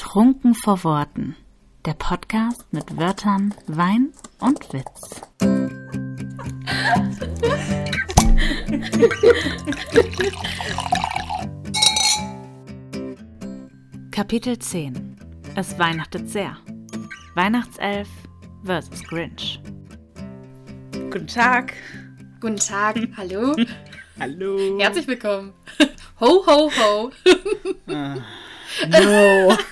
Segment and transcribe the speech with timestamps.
[0.00, 1.36] Trunken vor Worten.
[1.84, 5.20] Der Podcast mit Wörtern, Wein und Witz.
[14.10, 15.16] Kapitel 10.
[15.54, 16.56] Es weihnachtet sehr.
[17.34, 18.08] Weihnachtself
[18.64, 19.60] versus Grinch.
[20.92, 21.74] Guten Tag.
[22.40, 23.54] Guten Tag, hallo.
[24.18, 24.78] Hallo.
[24.80, 25.52] Herzlich willkommen.
[26.20, 27.10] Ho, ho, ho.
[27.86, 29.56] No.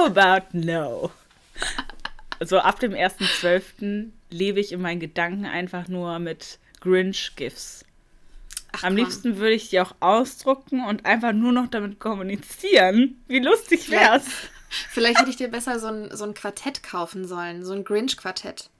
[0.00, 1.10] How about no?
[2.40, 4.08] So ab dem 1.12.
[4.30, 7.84] lebe ich in meinen Gedanken einfach nur mit Grinch-GIFs.
[8.72, 8.96] Am komm.
[8.96, 13.20] liebsten würde ich die auch ausdrucken und einfach nur noch damit kommunizieren.
[13.28, 14.24] Wie lustig wär's?
[14.88, 18.70] Vielleicht hätte ich dir besser so ein, so ein Quartett kaufen sollen, so ein Grinch-Quartett.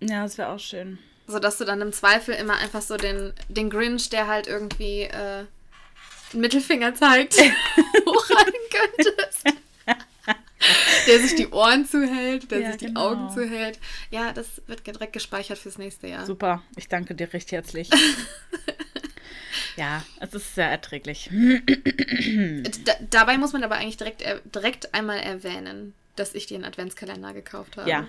[0.00, 0.98] Ja, das wäre auch schön.
[1.26, 5.44] Sodass du dann im Zweifel immer einfach so den, den Grinch, der halt irgendwie äh,
[6.32, 7.34] einen Mittelfinger zeigt,
[8.06, 9.44] hochhalten könntest.
[11.06, 13.10] der sich die Ohren zuhält, der Ja, sich die genau.
[13.10, 13.78] Augen zuhält.
[14.10, 16.26] Ja, das wird direkt gespeichert fürs nächste Jahr.
[16.26, 17.88] Super, ich danke dir recht herzlich.
[19.76, 21.30] ja, es ist sehr erträglich.
[22.84, 24.22] Da, dabei muss man aber eigentlich direkt,
[24.54, 27.88] direkt einmal erwähnen, dass ich dir einen Adventskalender gekauft habe.
[27.88, 28.08] Ja,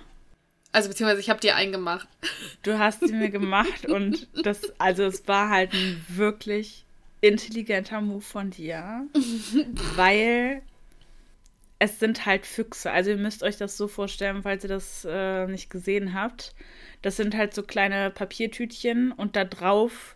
[0.73, 2.07] Also beziehungsweise ich habe dir einen gemacht.
[2.63, 6.85] Du hast sie mir gemacht und das, also es war halt ein wirklich
[7.21, 9.07] intelligenter Move von dir,
[9.95, 10.61] weil
[11.81, 12.91] es sind halt Füchse.
[12.91, 16.53] Also ihr müsst euch das so vorstellen, falls ihr das äh, nicht gesehen habt.
[17.01, 20.15] Das sind halt so kleine Papiertütchen und da drauf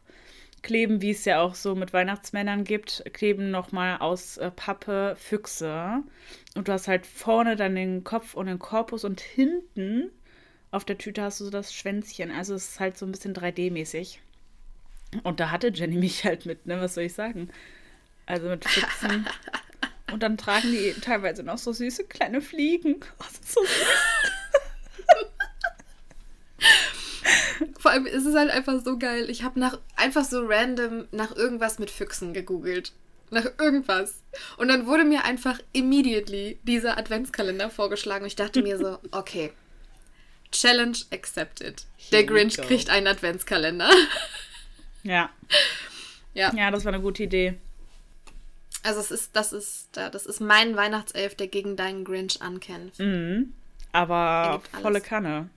[0.62, 6.04] kleben, wie es ja auch so mit Weihnachtsmännern gibt, kleben nochmal aus äh, Pappe Füchse.
[6.54, 10.12] Und du hast halt vorne dann den Kopf und den Korpus und hinten
[10.70, 12.30] auf der Tüte hast du so das Schwänzchen.
[12.30, 14.20] Also es ist halt so ein bisschen 3D-mäßig.
[15.24, 16.80] Und da hatte Jenny mich halt mit, ne?
[16.80, 17.50] Was soll ich sagen?
[18.28, 19.26] Also mit Füchsen.
[20.12, 22.98] Und dann tragen die teilweise noch so süße kleine Fliegen.
[23.20, 23.72] Oh, so süß.
[27.80, 29.30] Vor allem ist es halt einfach so geil.
[29.30, 32.94] Ich habe nach einfach so random nach irgendwas mit Füchsen gegoogelt.
[33.32, 34.22] Nach irgendwas.
[34.58, 38.24] Und dann wurde mir einfach immediately dieser Adventskalender vorgeschlagen.
[38.24, 39.52] Und ich dachte mir so, okay.
[40.52, 41.84] Challenge accepted.
[42.12, 43.90] Der Here we Grinch kriegt einen Adventskalender.
[45.04, 45.30] Ja.
[46.34, 46.54] ja.
[46.56, 47.60] Ja, das war eine gute Idee.
[48.86, 53.00] Also es ist, das ist, das ist mein Weihnachtself, der gegen deinen Grinch ankämpft.
[53.00, 53.54] Mhm.
[53.92, 55.50] Aber volle Kanne.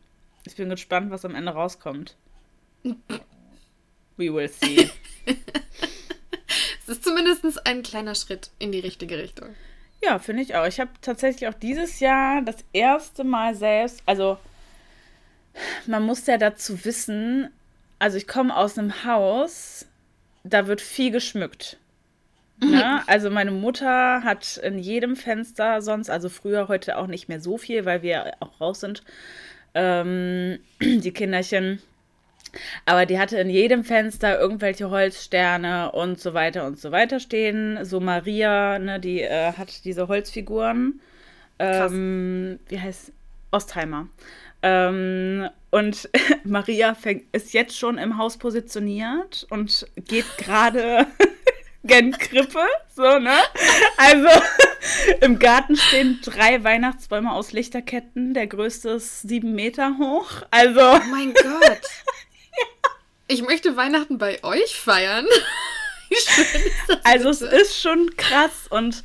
[0.45, 2.17] Ich bin gespannt, was am Ende rauskommt.
[4.17, 4.91] We will see.
[6.89, 9.55] Es ist zumindest ein kleiner Schritt in die richtige Richtung.
[10.03, 10.65] Ja, finde ich auch.
[10.65, 14.39] Ich habe tatsächlich auch dieses Jahr das erste Mal selbst, also
[15.87, 17.51] man muss ja dazu wissen,
[17.99, 19.85] also ich komme aus einem Haus,
[20.45, 21.77] da wird viel geschmückt.
[22.61, 23.03] Ne?
[23.07, 27.57] Also meine Mutter hat in jedem Fenster sonst, also früher, heute auch nicht mehr so
[27.59, 29.03] viel, weil wir auch raus sind,
[29.75, 31.81] ähm, die Kinderchen.
[32.87, 37.85] Aber die hatte in jedem Fenster irgendwelche Holzsterne und so weiter und so weiter stehen.
[37.85, 41.01] So Maria, ne, die äh, hat diese Holzfiguren.
[41.59, 43.13] Ähm, wie heißt
[43.51, 44.09] Ostheimer.
[44.63, 46.09] Ähm, und
[46.45, 51.07] Maria fängt, ist jetzt schon im Haus positioniert und geht gerade
[51.89, 53.37] Krippe, so, ne?
[53.97, 54.29] Also
[55.21, 58.35] im Garten stehen drei Weihnachtsbäume aus Lichterketten.
[58.35, 60.31] Der größte ist sieben Meter hoch.
[60.51, 60.81] Also.
[60.81, 61.81] Oh mein Gott.
[63.27, 65.27] Ich möchte Weihnachten bei euch feiern.
[66.09, 66.73] Wie schön
[67.05, 69.03] Also es ist schon krass und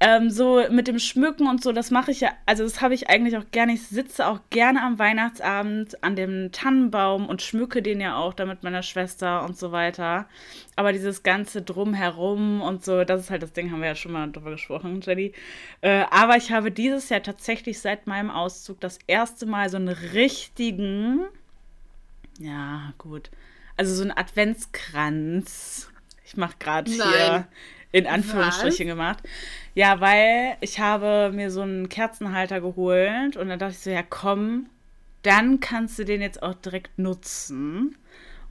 [0.00, 3.08] ähm, so mit dem Schmücken und so, das mache ich ja, also das habe ich
[3.08, 3.72] eigentlich auch gerne.
[3.72, 8.44] Ich sitze auch gerne am Weihnachtsabend an dem Tannenbaum und schmücke den ja auch da
[8.44, 10.28] mit meiner Schwester und so weiter.
[10.76, 14.12] Aber dieses ganze Drumherum und so, das ist halt das Ding, haben wir ja schon
[14.12, 15.32] mal drüber gesprochen, Jenny.
[15.80, 19.88] Äh, aber ich habe dieses Jahr tatsächlich seit meinem Auszug das erste Mal so einen
[19.88, 21.20] richtigen,
[22.40, 23.30] ja gut,
[23.76, 25.88] also so einen Adventskranz.
[26.26, 27.46] Ich mache gerade hier
[27.92, 29.22] in Anführungsstrichen gemacht.
[29.74, 34.02] Ja, weil ich habe mir so einen Kerzenhalter geholt und dann dachte ich so, ja
[34.02, 34.70] komm,
[35.22, 37.96] dann kannst du den jetzt auch direkt nutzen.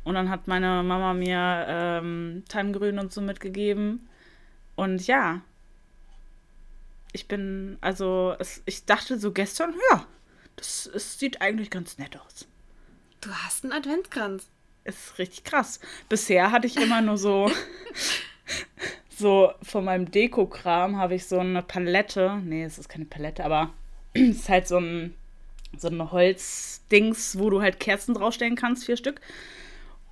[0.03, 4.09] Und dann hat meine Mama mir ähm, Tannengrün und so mitgegeben.
[4.75, 5.41] Und ja,
[7.13, 10.05] ich bin, also es, ich dachte so gestern, ja,
[10.57, 12.47] das, es sieht eigentlich ganz nett aus.
[13.21, 14.49] Du hast einen Adventskranz.
[14.83, 15.79] Ist richtig krass.
[16.09, 17.49] Bisher hatte ich immer nur so,
[19.17, 22.41] so von meinem Dekokram habe ich so eine Palette.
[22.43, 23.71] Nee, es ist keine Palette, aber
[24.13, 25.15] es ist halt so ein,
[25.77, 29.21] so ein Holzdings, wo du halt Kerzen draufstellen kannst, vier Stück.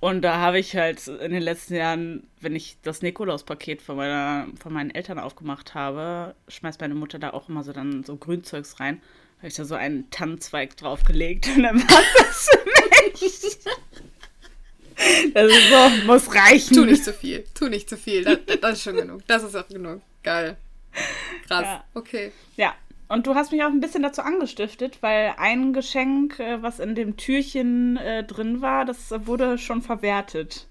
[0.00, 4.48] Und da habe ich halt in den letzten Jahren, wenn ich das Nikolaus-Paket von, meiner,
[4.60, 8.80] von meinen Eltern aufgemacht habe, schmeißt meine Mutter da auch immer so dann so Grünzeugs
[8.80, 9.00] rein.
[9.38, 13.58] Habe ich da so einen Tannenzweig draufgelegt und dann war das für mich.
[15.34, 16.74] Das ist so, muss reichen.
[16.74, 17.44] Tu nicht zu viel.
[17.54, 18.24] Tu nicht zu viel.
[18.24, 19.22] Das, das ist schon genug.
[19.26, 20.00] Das ist auch genug.
[20.22, 20.56] Geil.
[21.48, 21.64] Krass.
[21.64, 21.84] Ja.
[21.94, 22.32] Okay.
[22.56, 22.74] Ja,
[23.08, 26.94] und du hast mich auch ein bisschen dazu angestiftet, weil ein Geschenk, äh, was in
[26.94, 30.66] dem Türchen äh, drin war, das wurde schon verwertet.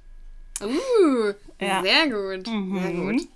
[0.62, 1.82] Uh, Ja.
[1.82, 2.46] sehr gut.
[2.46, 3.18] Sehr Mhm.
[3.18, 3.28] gut.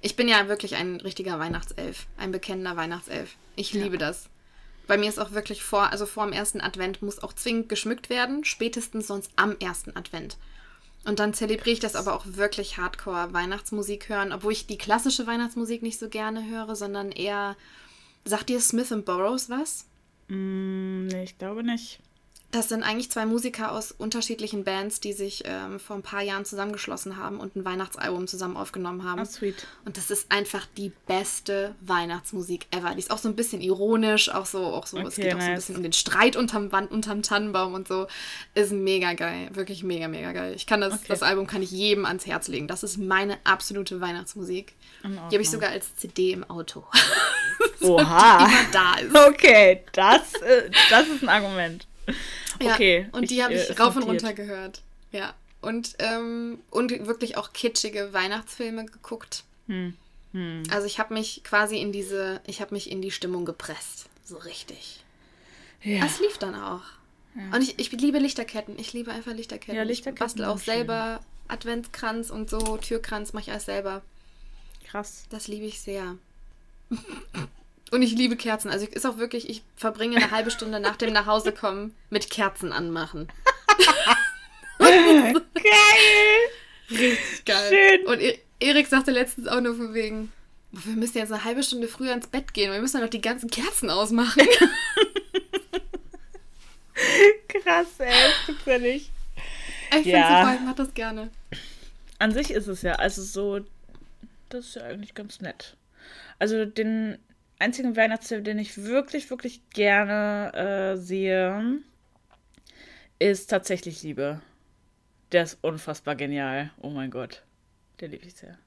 [0.00, 2.06] Ich bin ja wirklich ein richtiger Weihnachtself.
[2.18, 3.34] Ein bekennender Weihnachtself.
[3.56, 4.28] Ich liebe das.
[4.88, 8.10] Bei mir ist auch wirklich vor, also vor dem ersten Advent muss auch zwingend geschmückt
[8.10, 10.38] werden, spätestens sonst am ersten Advent.
[11.04, 15.26] Und dann zelebriere ich das aber auch wirklich hardcore Weihnachtsmusik hören, obwohl ich die klassische
[15.26, 17.56] Weihnachtsmusik nicht so gerne höre, sondern eher,
[18.24, 19.86] sagt dir Smith Burroughs was?
[20.28, 22.00] Mm, nee, ich glaube nicht.
[22.50, 26.46] Das sind eigentlich zwei Musiker aus unterschiedlichen Bands, die sich ähm, vor ein paar Jahren
[26.46, 29.20] zusammengeschlossen haben und ein Weihnachtsalbum zusammen aufgenommen haben.
[29.20, 29.66] Ah, sweet.
[29.84, 32.94] Und das ist einfach die beste Weihnachtsmusik ever.
[32.94, 35.40] Die ist auch so ein bisschen ironisch, auch so, auch so, es Okay, geht auch
[35.40, 35.56] so ein nice.
[35.66, 38.06] bisschen um den Streit unterm, Wand, unterm Tannenbaum und so.
[38.54, 39.50] Ist mega geil.
[39.52, 40.54] Wirklich mega, mega geil.
[40.56, 41.04] Ich kann das, Okay.
[41.08, 42.66] das Album kann ich jedem ans Herz legen.
[42.66, 44.74] Das ist meine absolute Weihnachtsmusik.
[45.04, 46.86] Die habe ich sogar als CD im Auto.
[47.82, 48.38] Oha.
[48.38, 49.14] Die immer da ist.
[49.34, 51.86] Okay, das, äh, das ist ein Argument.
[52.60, 53.08] Ja, Okay.
[53.12, 54.82] und die habe äh, ich ist rauf und runter gehört.
[55.12, 55.34] Ja.
[55.60, 59.44] Und, ähm, und wirklich auch kitschige Weihnachtsfilme geguckt.
[59.66, 59.94] Hm.
[60.70, 64.08] Also ich habe mich quasi in diese, ich habe mich in die Stimmung gepresst.
[64.24, 65.04] So richtig.
[65.82, 66.04] Ja.
[66.04, 66.82] Es lief dann auch.
[67.52, 68.78] Und ich, ich liebe Lichterketten.
[68.78, 69.76] Ich liebe einfach Lichterketten.
[69.76, 70.74] Ja, Lichterketten Ich bastel auch schön.
[70.74, 74.02] selber Adventskranz und so, Türkranz mache ich alles selber.
[74.84, 75.24] Krass.
[75.30, 76.16] Das liebe ich sehr.
[77.90, 78.70] Und ich liebe Kerzen.
[78.70, 83.28] Also ist auch wirklich, ich verbringe eine halbe Stunde nach dem Nachhausekommen mit Kerzen anmachen.
[84.78, 85.34] Geil!
[86.90, 87.68] Richtig geil.
[87.70, 88.06] Schön.
[88.06, 90.32] Und E- Erik sagte letztens auch nur von wegen,
[90.72, 93.10] "Boah, wir müssen jetzt eine halbe Stunde früher ins Bett gehen, wir müssen ja noch
[93.10, 94.46] die ganzen Kerzen ausmachen.
[97.48, 99.10] Krass, ey, das gibt's ja nicht.
[99.90, 100.40] Ich finde Ja.
[100.42, 101.30] super, ich mach das gerne.
[102.18, 103.60] An sich ist es ja, also so,
[104.48, 105.76] das ist ja eigentlich ganz nett.
[106.38, 107.18] Also den
[107.58, 111.80] einzigen Weihnachtsfilm, den ich wirklich, wirklich gerne äh, sehe,
[113.18, 114.40] ist tatsächlich Liebe.
[115.32, 116.70] Der ist unfassbar genial.
[116.80, 117.42] Oh mein Gott.
[118.00, 118.58] Der liebe ich sehr.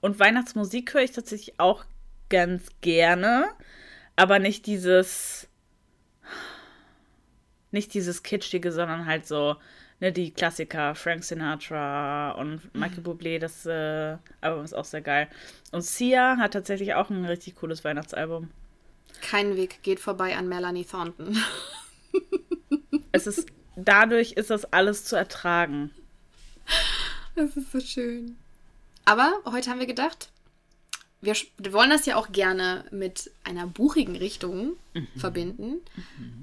[0.00, 1.84] Und Weihnachtsmusik höre ich tatsächlich auch
[2.30, 3.48] ganz gerne,
[4.16, 5.48] aber nicht dieses
[7.70, 9.56] nicht dieses kitschige, sondern halt so
[10.00, 15.28] ne, die Klassiker, Frank Sinatra und Michael Bublé, das äh, Album ist auch sehr geil.
[15.72, 18.50] Und Sia hat tatsächlich auch ein richtig cooles Weihnachtsalbum.
[19.20, 21.36] Kein Weg geht vorbei an Melanie Thornton.
[23.10, 25.90] Es ist, dadurch ist das alles zu ertragen.
[27.34, 28.36] Das ist so schön.
[29.04, 30.30] Aber heute haben wir gedacht,
[31.20, 31.34] wir,
[31.72, 34.76] wollen das ja auch gerne mit einer buchigen Richtung
[35.16, 35.80] verbinden.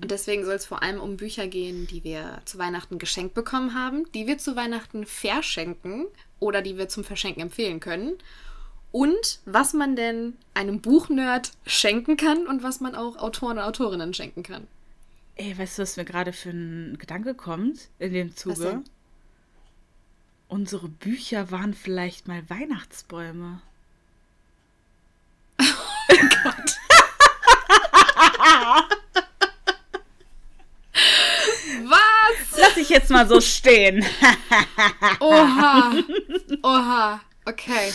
[0.01, 3.73] Und deswegen soll es vor allem um Bücher gehen, die wir zu Weihnachten geschenkt bekommen
[3.73, 6.07] haben, die wir zu Weihnachten verschenken
[6.39, 8.17] oder die wir zum Verschenken empfehlen können.
[8.91, 14.13] Und was man denn einem Buchnerd schenken kann und was man auch Autoren und Autorinnen
[14.13, 14.67] schenken kann.
[15.35, 18.83] Ey, weißt du, was mir gerade für ein Gedanke kommt in dem Zuge?
[20.47, 23.61] Unsere Bücher waren vielleicht mal Weihnachtsbäume.
[31.83, 32.57] Was?
[32.57, 34.03] Lass ich jetzt mal so stehen.
[35.19, 35.93] Oha.
[36.63, 37.21] Oha.
[37.45, 37.91] Okay.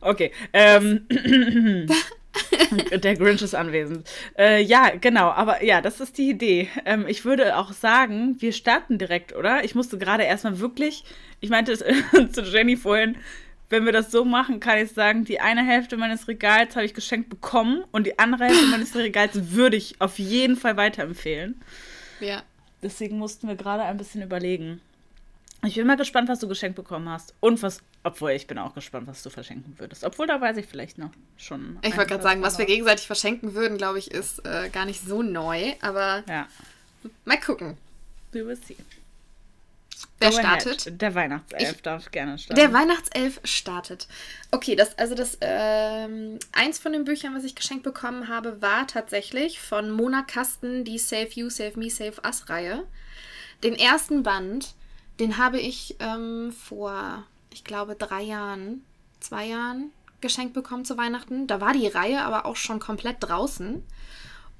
[0.00, 0.32] Okay.
[0.52, 1.06] Ähm,
[3.02, 4.08] der Grinch ist anwesend.
[4.36, 5.30] Äh, ja, genau.
[5.30, 6.68] Aber ja, das ist die Idee.
[6.84, 9.64] Ähm, ich würde auch sagen, wir starten direkt, oder?
[9.64, 11.04] Ich musste gerade erstmal wirklich,
[11.40, 11.78] ich meinte es
[12.32, 13.16] zu Jenny vorhin,
[13.70, 16.94] wenn wir das so machen, kann ich sagen, die eine Hälfte meines Regals habe ich
[16.94, 21.60] geschenkt bekommen und die andere Hälfte meines Regals würde ich auf jeden Fall weiterempfehlen.
[22.20, 22.42] Ja.
[22.84, 24.80] Deswegen mussten wir gerade ein bisschen überlegen.
[25.64, 27.32] Ich bin mal gespannt, was du geschenkt bekommen hast.
[27.40, 30.04] Und was, obwohl ich bin auch gespannt, was du verschenken würdest.
[30.04, 31.78] Obwohl, da weiß ich vielleicht noch schon.
[31.82, 35.00] Ich wollte gerade sagen, was wir gegenseitig verschenken würden, glaube ich, ist äh, gar nicht
[35.00, 35.72] so neu.
[35.80, 36.46] Aber Ja,
[37.24, 37.78] mal gucken.
[38.32, 38.76] we will see.
[40.20, 40.62] Wer Go ahead.
[40.62, 41.00] startet?
[41.02, 42.60] Der Weihnachtself Ich- darf gerne starten.
[42.60, 44.08] Der Weihnachtself startet.
[44.50, 48.86] Okay, das, also das, ähm, eins von den Büchern, was ich geschenkt bekommen habe, war
[48.86, 52.84] tatsächlich von Mona Kasten die Save You, Save Me, Save Us Reihe.
[53.62, 54.74] Den ersten Band,
[55.20, 58.84] den habe ich ähm, vor, ich glaube, drei Jahren,
[59.20, 61.46] zwei Jahren geschenkt bekommen zu Weihnachten.
[61.46, 63.82] Da war die Reihe aber auch schon komplett draußen.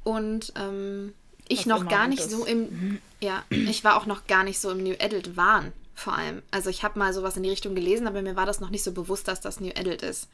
[0.05, 1.15] Und ähm,
[1.49, 2.31] ich noch gar gut nicht ist.
[2.31, 6.15] so im, ja, ich war auch noch gar nicht so im New Adult Wahn, vor
[6.15, 6.43] allem.
[6.51, 8.83] Also ich habe mal sowas in die Richtung gelesen, aber mir war das noch nicht
[8.85, 10.29] so bewusst, dass das New Adult ist.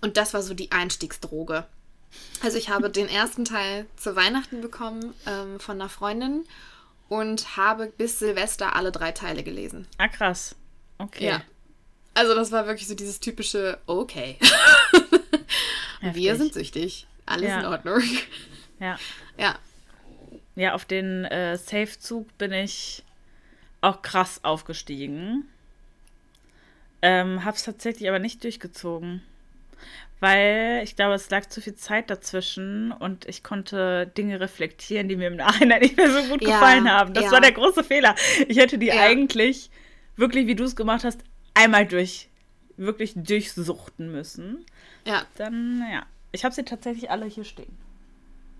[0.00, 1.66] Und das war so die Einstiegsdroge.
[2.42, 6.44] Also ich habe den ersten Teil zu Weihnachten bekommen ähm, von einer Freundin
[7.08, 9.86] und habe bis Silvester alle drei Teile gelesen.
[9.98, 10.54] Ah, krass.
[10.98, 11.26] Okay.
[11.26, 11.42] Ja.
[12.14, 14.38] Also das war wirklich so dieses typische, okay,
[16.00, 17.60] wir sind süchtig, alles Ja.
[17.60, 18.02] in Ordnung.
[18.80, 18.98] Ja.
[19.36, 19.56] Ja,
[20.58, 23.04] Ja, auf den äh, Safe-Zug bin ich
[23.80, 25.46] auch krass aufgestiegen.
[27.00, 29.22] Ähm, hab's tatsächlich aber nicht durchgezogen.
[30.18, 35.14] Weil ich glaube, es lag zu viel Zeit dazwischen und ich konnte Dinge reflektieren, die
[35.14, 37.14] mir im Nachhinein nicht mehr so gut Ja, gefallen haben.
[37.14, 37.30] Das ja.
[37.30, 38.16] war der große Fehler.
[38.48, 39.00] Ich hätte die Ja.
[39.00, 39.70] eigentlich,
[40.16, 41.20] wirklich wie du es gemacht hast,
[41.54, 42.28] einmal durch,
[42.76, 44.66] wirklich durchsuchten müssen.
[45.06, 45.22] ja.
[45.36, 46.04] Dann, ja.
[46.32, 47.78] Ich habe sie tatsächlich alle hier stehen.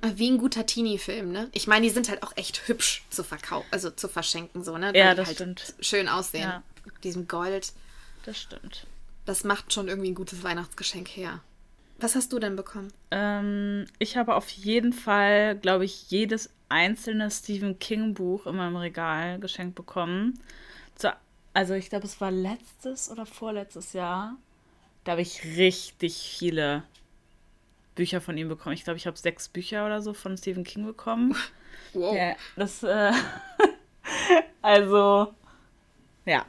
[0.03, 1.49] Wie ein guter Teenie-Film, ne?
[1.53, 4.93] Ich meine, die sind halt auch echt hübsch zu verkaufen, also zu verschenken, so, ne?
[4.95, 5.75] Ja, Weil die das halt stimmt.
[5.81, 6.43] schön aussehen.
[6.43, 6.63] Ja.
[6.85, 7.73] Mit diesem Gold.
[8.25, 8.87] Das stimmt.
[9.25, 11.41] Das macht schon irgendwie ein gutes Weihnachtsgeschenk her.
[12.01, 12.93] Was hast du denn bekommen?
[13.11, 18.77] Ähm, ich habe auf jeden Fall, glaube ich, jedes einzelne Stephen King Buch in meinem
[18.77, 20.39] Regal geschenkt bekommen.
[20.95, 21.13] Zu,
[21.55, 24.37] also ich glaube, es war letztes oder vorletztes Jahr.
[25.03, 26.85] Da habe ich richtig viele
[27.99, 28.77] Bücher von ihm bekommen.
[28.77, 31.37] Ich glaube, ich habe sechs Bücher oder so von Stephen King bekommen.
[31.95, 32.15] Wow.
[32.15, 33.13] Ja, das, äh,
[34.63, 35.33] also,
[36.27, 36.45] ja,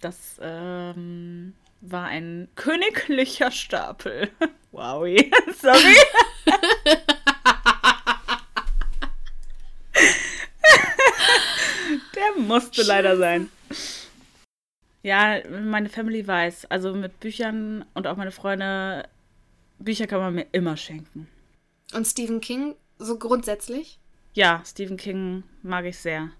[0.00, 4.30] das ähm, war ein königlicher Stapel.
[4.70, 5.96] Wowi, sorry.
[12.14, 13.50] Der musste leider sein.
[15.02, 19.08] Ja, meine Family weiß, also mit Büchern und auch meine Freunde,
[19.80, 21.26] Bücher kann man mir immer schenken.
[21.92, 23.98] Und Stephen King so grundsätzlich?
[24.34, 26.30] Ja, Stephen King mag ich sehr.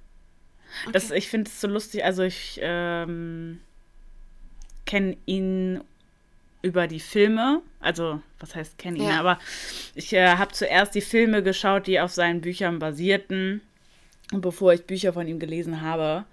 [0.93, 1.19] Das, Okay.
[1.19, 2.05] ich finde es so lustig.
[2.05, 3.61] Also ich ähm,
[4.87, 5.81] kenne ihn
[6.63, 7.63] über die Filme.
[7.81, 9.05] Also, was heißt kenne ihn?
[9.09, 9.19] Ja.
[9.19, 9.39] Aber
[9.95, 13.63] ich äh, habe zuerst die Filme geschaut, die auf seinen Büchern basierten,
[14.31, 16.25] bevor ich Bücher von ihm gelesen habe.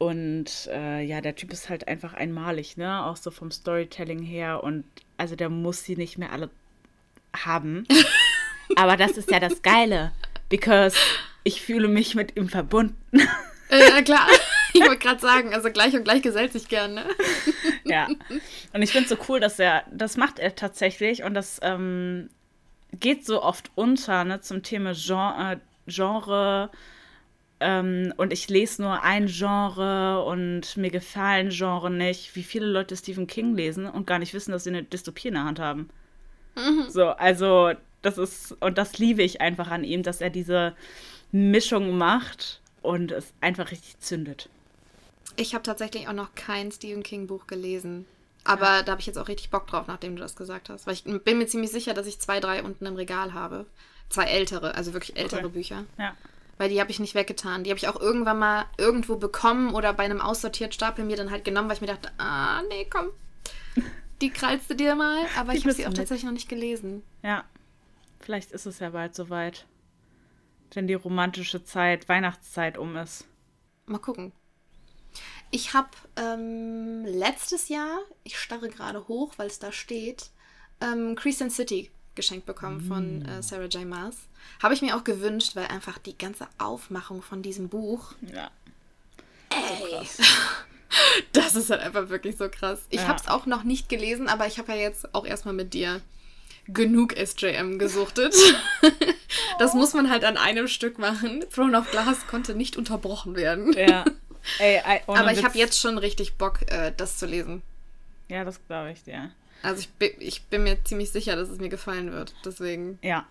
[0.00, 3.04] Und äh, ja, der Typ ist halt einfach einmalig, ne?
[3.04, 4.64] Auch so vom Storytelling her.
[4.64, 4.84] Und
[5.18, 6.48] also der muss sie nicht mehr alle
[7.36, 7.86] haben.
[8.76, 10.12] Aber das ist ja das Geile.
[10.48, 10.96] Because
[11.44, 12.96] ich fühle mich mit ihm verbunden.
[13.68, 14.26] Äh, ja, klar.
[14.72, 17.04] Ich wollte gerade sagen, also gleich und gleich gesellt sich gern, ne?
[17.84, 18.06] Ja.
[18.72, 22.30] Und ich finde es so cool, dass er, das macht er tatsächlich und das ähm,
[22.92, 26.70] geht so oft unter, ne, zum Thema Genre, äh, Genre
[27.60, 32.96] ähm, und ich lese nur ein Genre und mir gefallen Genre nicht, wie viele Leute
[32.96, 35.90] Stephen King lesen und gar nicht wissen, dass sie eine Dystopie in der Hand haben.
[36.86, 40.74] So, also das ist, und das liebe ich einfach an ihm, dass er diese
[41.32, 44.48] Mischung macht und es einfach richtig zündet.
[45.36, 48.06] Ich habe tatsächlich auch noch kein Stephen King Buch gelesen.
[48.44, 50.86] Aber da habe ich jetzt auch richtig Bock drauf, nachdem du das gesagt hast.
[50.86, 53.66] Weil ich bin mir ziemlich sicher, dass ich zwei, drei unten im Regal habe.
[54.08, 55.52] Zwei ältere, also wirklich ältere Okay.
[55.52, 55.84] Bücher.
[55.98, 56.16] Ja.
[56.60, 57.64] Weil die habe ich nicht weggetan.
[57.64, 61.30] Die habe ich auch irgendwann mal irgendwo bekommen oder bei einem aussortierten Stapel mir dann
[61.30, 63.06] halt genommen, weil ich mir dachte, ah, nee, komm.
[64.20, 65.24] Die krallst du dir mal.
[65.38, 65.96] Aber Die ich habe sie auch mit.
[65.96, 67.02] tatsächlich noch nicht gelesen.
[67.22, 67.44] Ja,
[68.18, 69.64] vielleicht ist es ja bald soweit.
[70.74, 73.24] Wenn die romantische Zeit, Weihnachtszeit um ist.
[73.86, 74.32] Mal gucken.
[75.50, 80.28] Ich habe ähm, letztes Jahr, ich starre gerade hoch, weil es da steht,
[80.82, 83.86] ähm, Crescent City geschenkt bekommen von äh, Sarah J.
[83.86, 84.16] Maas.
[84.62, 88.50] Habe ich mir auch gewünscht, weil einfach die ganze Aufmachung von diesem Buch, Ja.
[89.50, 90.06] ey,
[91.32, 92.80] das ist halt einfach wirklich so krass.
[92.90, 93.08] Ich Ja.
[93.08, 96.00] habe es auch noch nicht gelesen, aber ich habe ja jetzt auch erstmal mit dir
[96.68, 98.34] genug SJM gesuchtet.
[99.58, 101.44] das muss man halt an einem Stück machen.
[101.52, 103.72] Throne of Glass konnte nicht unterbrochen werden.
[103.72, 104.04] Ja.
[104.58, 107.62] Ey, ey, ohne Aber ich habe jetzt schon richtig Bock, äh, das zu lesen.
[108.28, 109.32] Ja, das glaube ich dir.
[109.62, 112.34] Also ich bin, ich bin mir ziemlich sicher, dass es mir gefallen wird.
[112.44, 112.98] Deswegen.
[113.02, 113.26] Ja.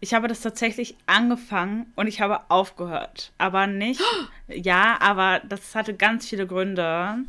[0.00, 3.32] Ich habe das tatsächlich angefangen und ich habe aufgehört.
[3.38, 4.00] Aber nicht.
[4.46, 7.24] Ja, aber das hatte ganz viele Gründe.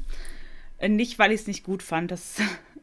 [0.85, 2.11] Nicht, weil ich es nicht gut fand.
[2.11, 2.35] Das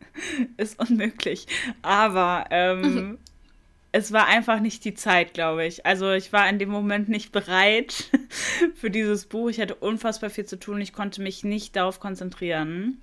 [0.56, 1.46] ist unmöglich.
[1.82, 3.18] Aber ähm,
[3.92, 5.84] es war einfach nicht die Zeit, glaube ich.
[5.84, 8.10] Also ich war in dem Moment nicht bereit
[8.74, 9.50] für dieses Buch.
[9.50, 10.80] Ich hatte unfassbar viel zu tun.
[10.80, 13.02] Ich konnte mich nicht darauf konzentrieren.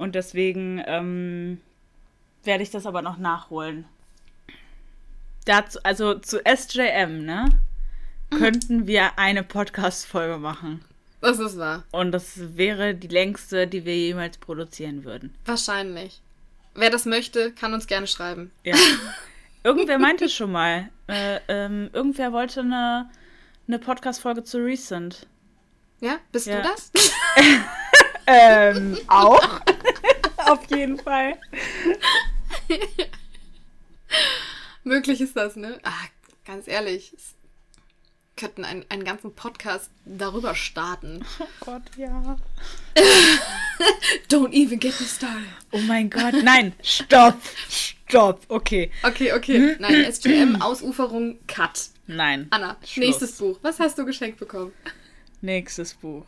[0.00, 1.60] Und deswegen ähm,
[2.42, 3.84] werde ich das aber noch nachholen.
[5.44, 7.44] Dazu, also zu SJM, ne?
[8.30, 10.82] Könnten wir eine Podcast-Folge machen.
[11.20, 11.84] Das ist wahr.
[11.90, 15.34] Und das wäre die längste, die wir jemals produzieren würden.
[15.44, 16.22] Wahrscheinlich.
[16.74, 18.52] Wer das möchte, kann uns gerne schreiben.
[18.64, 18.76] Ja.
[19.64, 23.10] Irgendwer meinte schon mal, äh, ähm, irgendwer wollte eine
[23.68, 25.26] eine Podcast-Folge zu Recent.
[26.00, 26.62] Ja, bist Ja.
[26.62, 26.90] du das?
[28.32, 29.60] Ähm, auch.
[30.50, 31.38] Auf jeden Fall.
[34.82, 35.78] Möglich ist das, ne?
[35.84, 36.06] Ah,
[36.44, 37.12] ganz ehrlich.
[38.36, 41.24] Könnten einen, einen ganzen Podcast darüber starten.
[41.38, 42.36] Oh Gott, ja.
[44.28, 45.46] Don't even get me started.
[45.70, 46.34] Oh mein Gott.
[46.42, 47.38] Nein, stopp.
[47.68, 48.40] Stopp.
[48.48, 48.90] Okay.
[49.04, 49.76] Okay, okay.
[49.78, 51.90] Nein, SGM, Ausuferung, Cut.
[52.08, 52.48] Nein.
[52.50, 52.96] Anna, Schluss.
[53.06, 53.60] nächstes Buch.
[53.62, 54.72] Was hast du geschenkt bekommen?
[55.42, 56.26] Nächstes Buch.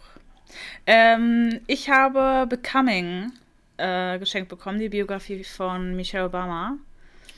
[0.87, 3.33] Ähm, ich habe Becoming
[3.77, 6.77] äh, geschenkt bekommen, die Biografie von Michelle Obama.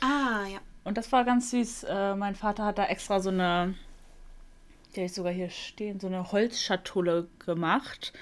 [0.00, 0.58] Ah, ja.
[0.84, 1.84] Und das war ganz süß.
[1.84, 3.74] Äh, mein Vater hat da extra so eine,
[4.92, 8.12] die habe ich sogar hier stehen, so eine Holzschatulle gemacht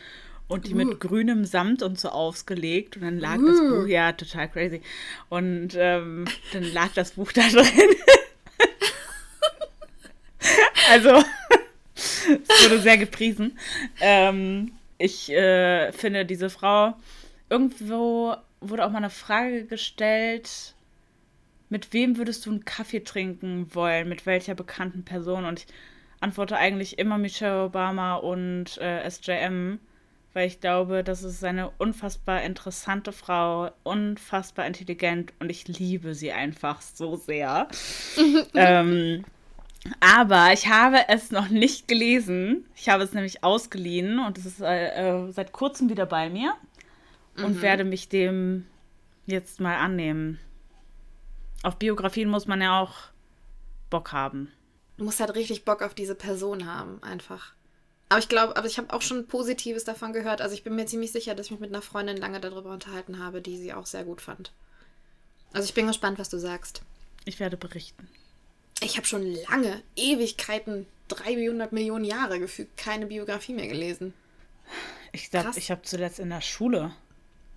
[0.52, 0.76] und die Uh.
[0.76, 2.97] mit grünem Samt und so ausgelegt.
[2.97, 3.71] Und dann lag das Uh.
[3.71, 4.83] Buch, ja, total crazy.
[5.28, 7.66] Und ähm, dann lag das Buch da drin.
[10.90, 11.25] also,
[11.95, 13.59] es wurde sehr gepriesen.
[14.00, 16.95] Ähm, ich äh, finde, diese Frau,
[17.52, 20.75] irgendwo wurde auch mal eine Frage gestellt,
[21.68, 24.09] mit wem würdest du einen Kaffee trinken wollen?
[24.09, 25.44] Mit welcher bekannten Person?
[25.44, 25.66] Und ich
[26.21, 29.80] antworte eigentlich immer Michelle Obama und äh, SJM,
[30.32, 36.32] weil ich glaube, das ist eine unfassbar interessante Frau, unfassbar intelligent und ich liebe sie
[36.32, 37.68] einfach so sehr.
[38.54, 39.25] ähm,
[40.00, 42.64] aber ich habe es noch nicht gelesen.
[42.76, 46.54] Ich habe es nämlich ausgeliehen und es ist äh, äh, seit kurzem wieder bei mir
[47.37, 48.67] und werde mich dem
[49.27, 50.39] jetzt mal annehmen.
[51.62, 52.95] Auf Biografien muss man ja auch
[53.91, 54.51] Bock haben.
[54.97, 57.53] Du musst halt richtig Bock auf diese Person haben, einfach.
[58.09, 60.43] Aber ich glaube, aber ich habe auch schon Positives davon gehört.
[60.43, 63.19] Also ich bin mir ziemlich sicher, dass ich mich mit einer Freundin lange darüber unterhalten
[63.19, 64.53] habe, die sie auch sehr gut fand.
[65.53, 66.83] Also ich bin gespannt, was du sagst.
[67.25, 68.09] Ich werde berichten.
[68.83, 74.12] Ich habe schon lange, Ewigkeiten, 300 Millionen Jahre gefügt, keine Biografie mehr gelesen.
[75.12, 76.93] Ich glaube, ich habe zuletzt in der Schule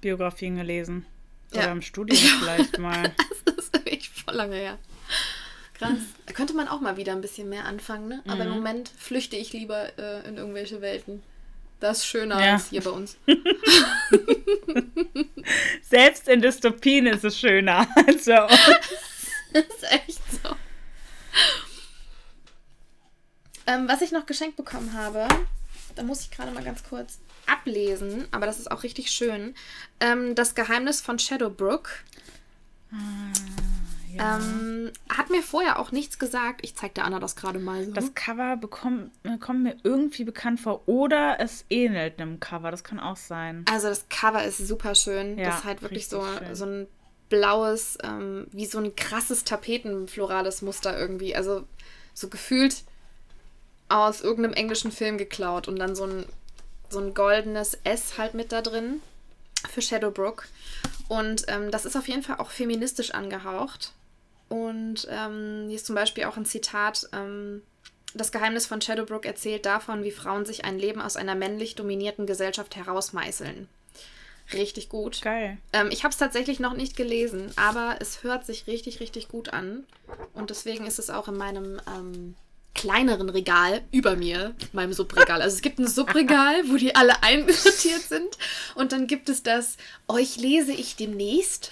[0.02, 1.06] Biografien gelesen.
[1.52, 1.72] Oder Ja.
[1.72, 3.14] im Studium vielleicht mal.
[3.46, 4.78] Das ist wirklich voll lange her.
[5.76, 5.98] Krass.
[6.26, 8.24] Da könnte man auch mal wieder ein bisschen mehr anfangen, ne?
[8.28, 11.22] Aber im Moment flüchte ich lieber äh, in irgendwelche Welten.
[11.80, 12.54] Das ist schöner Ja.
[12.54, 13.18] als hier bei uns.
[15.82, 18.60] Selbst in Dystopien ist es schöner als bei uns.
[19.54, 20.56] Das ist echt so.
[23.68, 25.28] Ähm, was ich noch geschenkt bekommen habe,
[25.96, 29.56] da muss ich gerade mal ganz kurz ablesen, aber das ist auch richtig schön.
[30.00, 31.90] Ähm, das Geheimnis von Shadowbrook.
[34.14, 34.38] Ja.
[34.38, 36.62] Ähm, hat mir vorher auch nichts gesagt.
[36.64, 37.92] Ich zeig der Anna das gerade mal so.
[37.92, 40.88] Das Cover bekommt, kommt mir irgendwie bekannt vor.
[40.88, 42.72] Oder es ähnelt einem Cover.
[42.72, 43.66] Das kann auch sein.
[43.70, 45.38] Also das Cover ist super schön.
[45.38, 46.56] Ja, das ist halt wirklich so, schön.
[46.56, 46.88] so ein
[47.28, 51.36] blaues, ähm, wie so ein krasses Tapetenflorales Muster irgendwie.
[51.36, 51.68] Also
[52.14, 52.86] so gefühlt
[53.90, 56.26] aus irgendeinem englischen Film geklaut und dann so ein,
[56.90, 59.02] so ein goldenes S halt mit da drin
[59.70, 60.48] für Shadowbrook.
[61.08, 63.92] Und ähm, das ist auf jeden Fall auch feministisch angehaucht.
[64.50, 67.10] Und ähm, hier ist zum Beispiel auch ein Zitat.
[67.14, 67.62] Ähm,
[68.14, 72.26] das Geheimnis von Shadowbrook erzählt davon, wie Frauen sich ein Leben aus einer männlich dominierten
[72.26, 73.68] Gesellschaft herausmeißeln.
[74.54, 75.22] Richtig gut.
[75.22, 75.58] Geil.
[75.74, 79.50] Ähm, ich habe es tatsächlich noch nicht gelesen, aber es hört sich richtig, richtig gut
[79.50, 79.86] an.
[80.34, 82.36] Und deswegen ist es auch in meinem ähm,
[82.76, 85.42] kleineren Regal über mir, meinem Subregal.
[85.42, 88.38] Also es gibt ein Subregal, wo die alle einsortiert sind.
[88.76, 91.72] Und dann gibt es das, euch lese ich demnächst.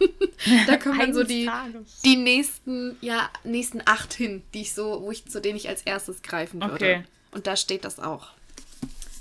[0.66, 2.00] da kommen dann so die, Tages.
[2.04, 5.82] die nächsten, ja, nächsten acht hin, die ich so, wo ich, zu denen ich als
[5.82, 6.74] erstes greifen würde.
[6.74, 7.04] Okay.
[7.30, 8.28] Und da steht das auch.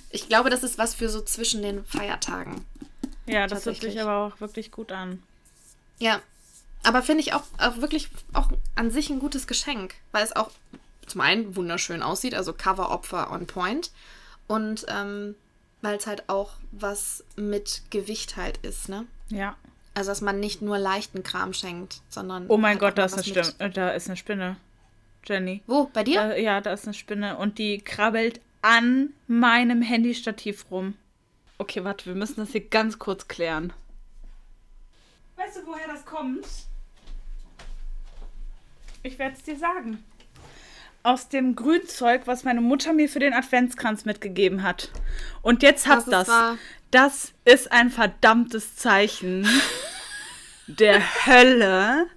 [0.10, 2.66] Ich glaube, das ist was für so zwischen den Feiertagen.
[3.28, 5.22] Ja, das hört sich aber auch wirklich gut an.
[6.00, 6.22] Ja.
[6.82, 10.50] Aber finde ich auch, auch wirklich auch an sich ein gutes Geschenk, weil es auch
[11.10, 13.92] zum einen wunderschön aussieht, also Cover-Opfer on point.
[14.48, 15.36] Und ähm,
[15.82, 19.06] weil es halt auch was mit Gewicht halt ist, ne?
[19.30, 19.56] Ja.
[19.94, 22.46] Also dass man nicht nur leichten Kram schenkt, sondern.
[22.48, 24.58] Oh mein halt Gott, da ist, eine Stimme, äh, da ist eine Spinne.
[25.26, 25.62] Jenny.
[25.68, 25.86] Wo?
[25.94, 26.30] Bei dir?
[26.30, 30.96] Da, ja, da ist eine Spinne und die krabbelt an meinem Handystativ rum.
[31.58, 33.74] Okay, warte, wir müssen das hier ganz kurz klären.
[35.36, 36.46] Weißt du, woher das kommt?
[39.04, 40.04] Ich werde es dir sagen.
[41.04, 44.92] Aus dem Grünzeug, was meine Mutter mir für den Adventskranz mitgegeben hat.
[45.42, 46.28] Und jetzt Das habt ist das.
[46.28, 46.58] wahr.
[46.92, 49.48] Das ist ein verdammtes Zeichen
[50.68, 52.08] der Hölle,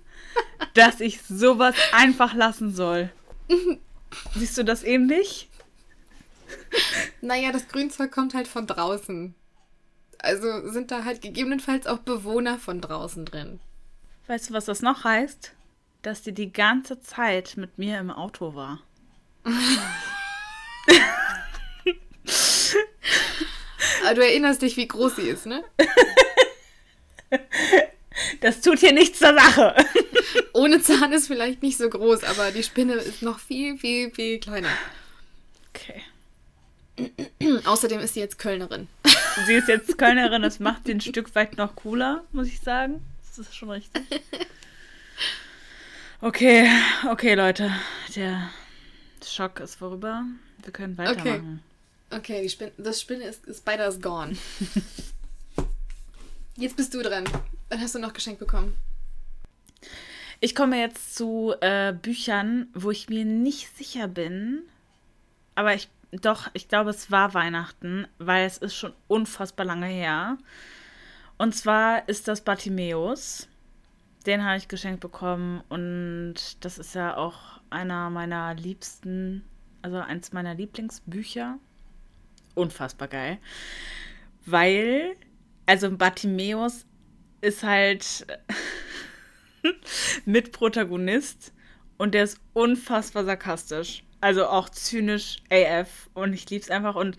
[0.74, 3.10] dass ich sowas einfach lassen soll.
[4.34, 5.48] Siehst du das ähnlich?
[7.20, 9.34] Naja, das Grünzeug kommt halt von draußen.
[10.18, 13.60] Also sind da halt gegebenenfalls auch Bewohner von draußen drin.
[14.26, 15.52] Weißt du, was das noch heißt?
[16.02, 18.82] Dass die die ganze Zeit mit mir im Auto war.
[24.04, 25.64] Aber du erinnerst dich, wie groß sie ist, ne?
[28.40, 29.74] Das tut hier nichts zur Sache.
[30.52, 34.40] Ohne Zahn ist vielleicht nicht so groß, aber die Spinne ist noch viel, viel, viel
[34.40, 34.68] kleiner.
[35.72, 36.02] Okay.
[37.64, 38.88] Außerdem ist sie jetzt Kölnerin.
[39.46, 43.02] Sie ist jetzt Kölnerin, das macht sie ein Stück weit noch cooler, muss ich sagen.
[43.28, 44.02] Das ist schon richtig.
[46.24, 46.70] Okay,
[47.10, 47.72] okay, Leute.
[48.14, 48.48] Der
[49.24, 50.22] Schock ist vorüber.
[50.62, 51.64] Wir können weitermachen.
[52.10, 54.36] Okay, die Spinne, das Spinne ist, ist Spider is gone.
[56.56, 57.24] Jetzt bist du dran.
[57.70, 58.76] Was hast du noch geschenkt bekommen?
[60.38, 64.62] Ich komme jetzt zu äh, Büchern, wo ich mir nicht sicher bin.
[65.56, 70.38] Aber ich, doch, ich glaube, es war Weihnachten, weil es ist schon unfassbar lange her.
[71.36, 73.48] Und zwar ist das Bartimeus.
[74.22, 79.44] Den habe ich geschenkt bekommen und das ist ja auch einer meiner liebsten,
[79.82, 81.58] also eins meiner Lieblingsbücher.
[82.54, 83.38] Unfassbar geil.
[84.44, 85.16] Weil,
[85.66, 86.86] also Bartimeus
[87.40, 88.26] ist halt
[90.24, 91.52] Mitprotagonist
[91.98, 94.04] und der ist unfassbar sarkastisch.
[94.20, 97.16] Also auch zynisch AF und ich lieb's einfach und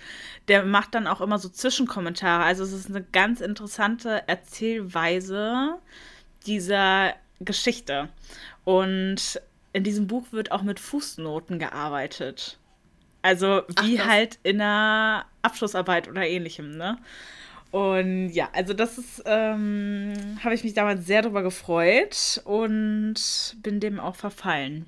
[0.47, 2.43] der macht dann auch immer so Zwischenkommentare.
[2.43, 5.79] Also es ist eine ganz interessante Erzählweise
[6.45, 8.09] dieser Geschichte.
[8.63, 9.41] Und
[9.73, 12.57] in diesem Buch wird auch mit Fußnoten gearbeitet.
[13.21, 16.97] Also wie Ach, halt in einer Abschlussarbeit oder ähnlichem, ne?
[17.71, 23.15] Und ja, also das ist, ähm, habe ich mich damals sehr drüber gefreut und
[23.63, 24.87] bin dem auch verfallen.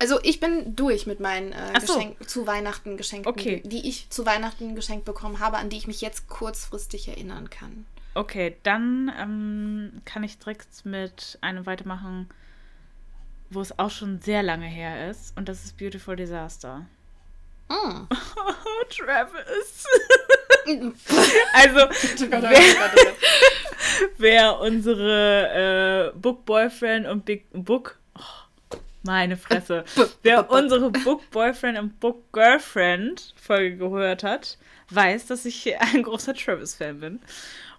[0.00, 1.94] Also ich bin durch mit meinen äh, so.
[1.94, 3.62] Geschenk zu Weihnachten Geschenken, Okay.
[3.64, 7.84] die ich zu Weihnachten geschenkt bekommen habe, an die ich mich jetzt kurzfristig erinnern kann.
[8.18, 12.28] Okay, dann ähm, kann ich direkt mit einem weitermachen,
[13.48, 15.36] wo es auch schon sehr lange her ist.
[15.36, 16.84] Und das ist Beautiful Disaster.
[17.68, 18.08] Mm.
[18.10, 19.86] Oh, Travis.
[21.52, 21.78] also,
[22.28, 22.90] wer,
[24.16, 28.00] wer unsere äh, Book Boyfriend und Big Book.
[28.18, 29.84] Oh, meine Fresse.
[30.24, 34.58] Wer unsere Book Boyfriend und Book Girlfriend Folge gehört hat,
[34.90, 37.20] weiß, dass ich ein großer Travis-Fan bin.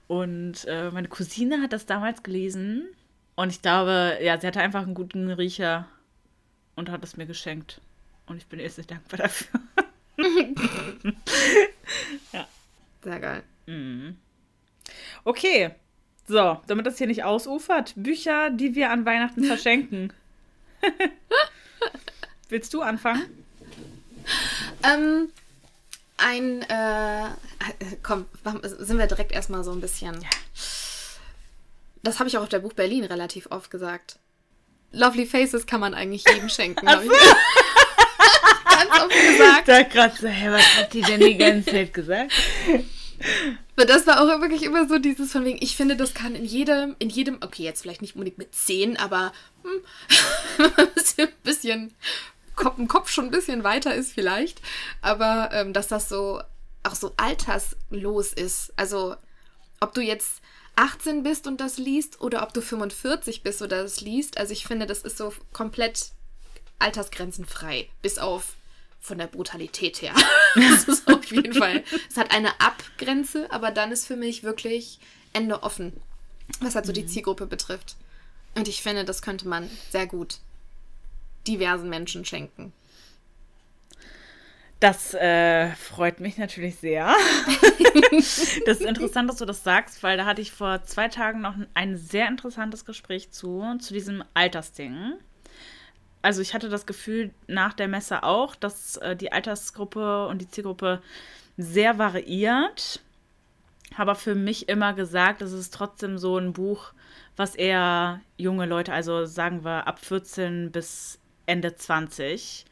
[0.10, 2.89] Und äh, meine Cousine hat das damals gelesen.
[3.36, 5.88] Und ich glaube, ja, sie hatte einfach einen guten Riecher
[6.76, 7.80] und hat es mir geschenkt.
[8.26, 9.60] Und ich bin ihr sehr dankbar dafür.
[13.04, 13.43] Sehr geil.
[13.67, 14.17] Mhm.
[15.26, 15.76] Okay.
[16.28, 20.12] So, damit das hier nicht ausufert, Bücher, die wir an Weihnachten verschenken.
[22.50, 23.26] Willst du anfangen?
[24.84, 25.30] Ähm,
[26.19, 27.29] ein, äh,
[28.03, 28.25] komm,
[28.63, 30.17] sind wir direkt erstmal so ein bisschen.
[32.03, 34.19] Das habe ich auch auf der Buch Berlin relativ oft gesagt.
[34.91, 37.12] Lovely Faces kann man eigentlich jedem schenken, habe ich
[38.65, 39.67] ganz oft gesagt.
[39.67, 42.32] Da gerade so, hä, was hat die denn die ganze Zeit gesagt?
[43.75, 46.45] Aber das war auch wirklich immer so dieses von wegen, ich finde, das kann in
[46.45, 49.32] jedem, in jedem, okay, jetzt vielleicht nicht unbedingt mit 10, aber
[49.63, 49.82] hm,
[51.17, 51.93] ein bisschen,
[52.78, 54.62] im Kopf schon ein bisschen weiter ist vielleicht,
[55.02, 56.41] aber ähm, dass das so
[56.84, 58.74] auch so alterslos ist.
[58.76, 59.15] Also
[59.80, 60.41] ob du jetzt
[60.76, 64.38] 18 bist und das liest oder ob du 45 bist oder das liest.
[64.38, 66.12] Also ich finde, das ist so komplett
[66.80, 68.56] altersgrenzenfrei, bis auf
[69.02, 70.13] von der Brutalität her.
[70.56, 71.84] das ist auf jeden Fall.
[72.10, 75.00] Es hat eine Abgrenze, aber dann ist für mich wirklich
[75.34, 75.93] Ende offen,
[76.60, 77.95] was halt so die Zielgruppe betrifft.
[78.56, 80.39] Und ich finde, das könnte man sehr gut
[81.47, 82.73] diversen Menschen schenken.
[84.80, 87.08] Das äh, freut mich natürlich sehr.
[88.12, 91.56] das ist interessant, dass du das sagst, weil da hatte ich vor zwei Tagen noch
[91.73, 95.15] ein sehr interessantes Gespräch zu, zu diesem Altersding.
[96.21, 100.49] Also ich hatte das Gefühl nach der Messe auch, dass äh, die Altersgruppe und die
[100.49, 101.02] Zielgruppe
[101.58, 103.02] sehr variiert.
[103.97, 106.93] Aber für mich immer gesagt, es ist trotzdem so ein Buch,
[107.36, 112.65] was eher junge Leute, also sagen wir ab 14 bis Ende 20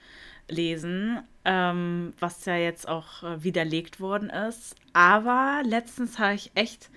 [0.49, 4.75] lesen, ähm, was ja jetzt auch äh, widerlegt worden ist.
[4.93, 6.89] Aber letztens habe ich echt,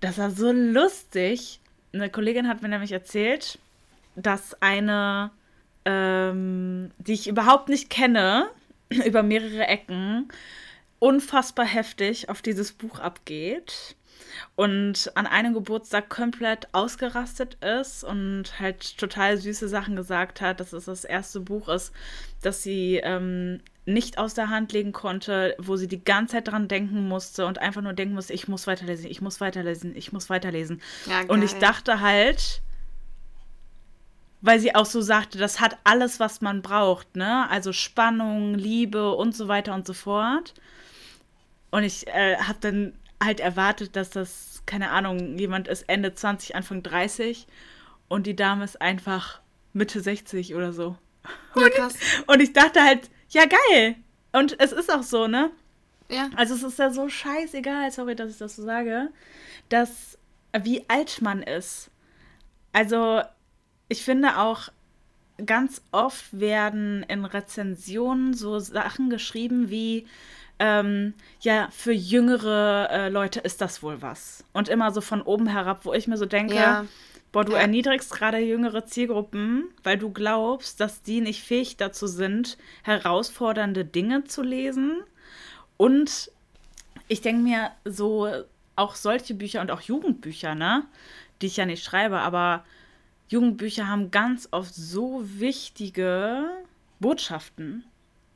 [0.00, 1.60] das war so lustig.
[1.92, 3.58] Eine Kollegin hat mir nämlich erzählt,
[4.16, 5.30] dass eine,
[5.84, 8.48] ähm, die ich überhaupt nicht kenne,
[9.06, 10.28] über mehrere Ecken,
[10.98, 13.96] unfassbar heftig auf dieses Buch abgeht
[14.56, 20.72] und an einem Geburtstag komplett ausgerastet ist und halt total süße Sachen gesagt hat, dass
[20.72, 21.92] es das erste Buch ist,
[22.42, 26.68] das sie ähm, nicht aus der Hand legen konnte, wo sie die ganze Zeit dran
[26.68, 30.30] denken musste und einfach nur denken musste, ich muss weiterlesen, ich muss weiterlesen, ich muss
[30.30, 30.80] weiterlesen.
[31.06, 32.62] Ja, Und ich dachte halt,
[34.40, 37.48] weil sie auch so sagte, das hat alles, was man braucht, ne?
[37.50, 40.54] Also Spannung, Liebe und so weiter und so fort.
[41.70, 46.54] Und ich äh, habe dann halt erwartet, dass das, keine Ahnung, jemand ist Ende 20,
[46.56, 47.46] Anfang 30
[48.08, 49.40] und die Dame ist einfach
[49.72, 50.96] Mitte 60 oder so.
[51.56, 51.94] Ja, krass.
[52.26, 53.96] Und ich dachte halt, ja, geil.
[54.32, 55.50] Und es ist auch so, ne?
[56.08, 56.28] Ja.
[56.36, 59.10] Also es ist ja so scheißegal, sorry, dass ich das so sage,
[59.68, 60.18] dass
[60.62, 61.90] wie alt man ist.
[62.72, 63.22] Also
[63.88, 64.68] ich finde auch,
[65.44, 70.06] ganz oft werden in Rezensionen so Sachen geschrieben wie,
[70.58, 74.44] ähm, ja, für jüngere äh, Leute ist das wohl was.
[74.52, 76.86] Und immer so von oben herab, wo ich mir so denke, Ja.
[77.32, 77.58] boah, du Ja.
[77.60, 84.24] erniedrigst gerade jüngere Zielgruppen, weil du glaubst, dass die nicht fähig dazu sind, herausfordernde Dinge
[84.24, 85.02] zu lesen.
[85.76, 86.30] Und
[87.08, 88.28] ich denke mir so,
[88.76, 90.84] auch solche Bücher und auch Jugendbücher, ne,
[91.42, 92.64] die ich ja nicht schreibe, aber
[93.28, 96.44] Jugendbücher haben ganz oft so wichtige
[97.00, 97.84] Botschaften.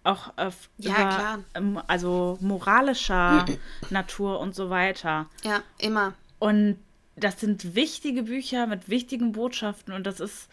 [0.09, 1.39] Auch auf Ja, über, klar.
[1.55, 3.45] ähm, also moralischer
[3.91, 5.27] Natur und so weiter.
[5.45, 6.15] Ja, immer.
[6.39, 6.79] Und
[7.17, 10.49] das sind wichtige Bücher mit wichtigen Botschaften und das ist,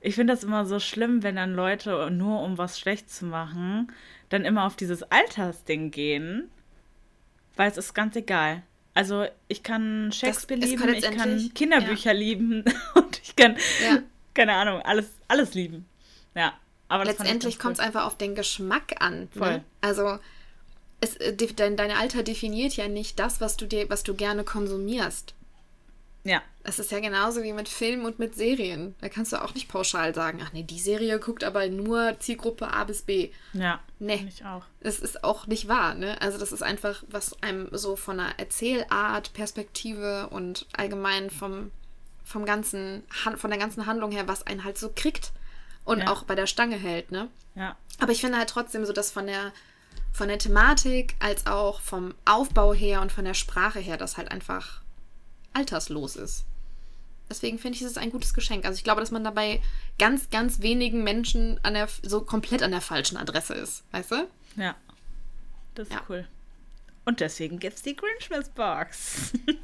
[0.00, 3.90] ich finde das immer so schlimm, wenn dann Leute nur um was schlecht zu machen,
[4.28, 6.48] dann immer auf dieses Altersding gehen,
[7.56, 8.62] weil es ist ganz egal.
[8.94, 13.98] Also ich kann Shakespeare es lieben, kann ich kann Kinderbücher lieben und ich kann, Ja.
[14.34, 15.86] keine Ahnung, alles, alles lieben.
[16.36, 16.52] Ja,
[16.90, 17.86] aber das Letztendlich kommt es cool.
[17.86, 19.28] einfach auf den Geschmack an.
[19.36, 19.50] Voll.
[19.58, 19.64] Ne?
[19.80, 20.18] Also
[21.00, 24.44] es, äh, dein, dein Alter definiert ja nicht das, was du dir, was du gerne
[24.44, 25.34] konsumierst.
[26.22, 28.94] Ja, Es ist ja genauso wie mit Filmen und mit Serien.
[29.00, 32.70] Da kannst du auch nicht pauschal sagen, ach nee, die Serie guckt aber nur Zielgruppe
[32.70, 33.30] A bis B.
[33.54, 34.26] ja, Nee.
[34.28, 34.64] ich auch.
[34.80, 36.20] Das ist auch nicht wahr, ne?
[36.20, 41.70] Also das ist einfach, was einem so von der Erzählart, Perspektive und allgemein vom,
[42.24, 43.02] vom ganzen,
[43.36, 45.32] von der ganzen Handlung her, was einen halt so kriegt
[45.84, 46.08] und Ja.
[46.12, 47.28] auch bei der Stange hält, ne?
[47.54, 49.52] Ja, Aber ich finde halt trotzdem so, dass von der,
[50.12, 54.30] von der Thematik als auch vom Aufbau her und von der Sprache her das halt
[54.30, 54.80] einfach
[55.52, 56.44] alterslos ist.
[57.28, 58.64] Deswegen finde ich, es ist ein gutes Geschenk.
[58.64, 59.60] Also ich glaube, dass man dabei
[59.98, 63.82] ganz, ganz wenigen Menschen an der, so komplett an der falschen Adresse ist.
[63.92, 64.26] Weißt du?
[64.56, 64.74] ja.
[65.76, 66.02] Das ist Ja.
[66.08, 66.26] cool.
[67.04, 69.32] Und deswegen gibt's die Grinchmas Box.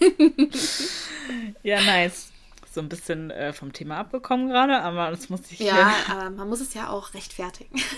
[1.62, 2.29] ja, nice.
[2.72, 6.48] So ein bisschen äh, vom Thema abgekommen gerade, aber das muss ich Ja, aber man
[6.48, 7.80] muss es ja auch rechtfertigen.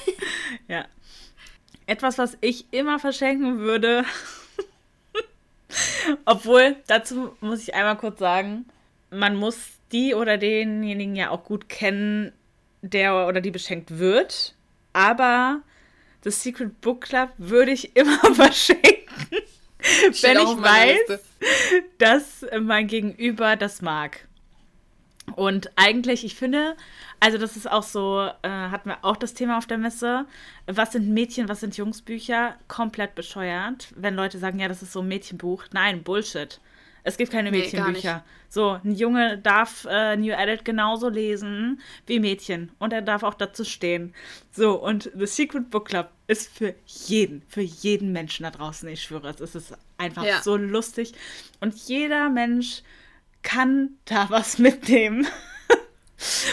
[0.68, 0.84] Ja.
[1.86, 4.04] Etwas, was ich immer verschenken würde.
[6.26, 8.66] Obwohl, dazu muss ich einmal kurz sagen,
[9.10, 9.56] man muss
[9.92, 12.32] die oder denjenigen ja auch gut kennen,
[12.82, 14.54] der oder die beschenkt wird.
[14.92, 15.62] Aber
[16.22, 21.20] das Secret Book Club würde ich immer verschenken, wenn ich weiß,
[21.98, 24.28] dass mein Gegenüber das mag.
[25.36, 26.76] Und eigentlich, ich finde,
[27.20, 30.26] also das ist auch so, äh, hatten wir auch das Thema auf der Messe,
[30.66, 32.56] was sind Mädchen, was sind Jungsbücher?
[32.68, 35.64] Komplett bescheuert, wenn Leute sagen, ja, das ist so ein Mädchenbuch.
[35.72, 36.60] Nein, Bullshit.
[37.04, 38.24] Es gibt keine Nee, Mädchenbücher.
[38.48, 42.70] So, ein Junge darf äh, New Adult genauso lesen wie Mädchen.
[42.78, 44.14] Und er darf auch dazu stehen.
[44.52, 49.02] So, und The Secret Book Club ist für jeden, für jeden Menschen da draußen, ich
[49.02, 50.42] schwöre, es ist einfach Ja.
[50.42, 51.12] so lustig.
[51.60, 52.82] Und jeder Mensch
[53.42, 55.26] kann da was mitnehmen.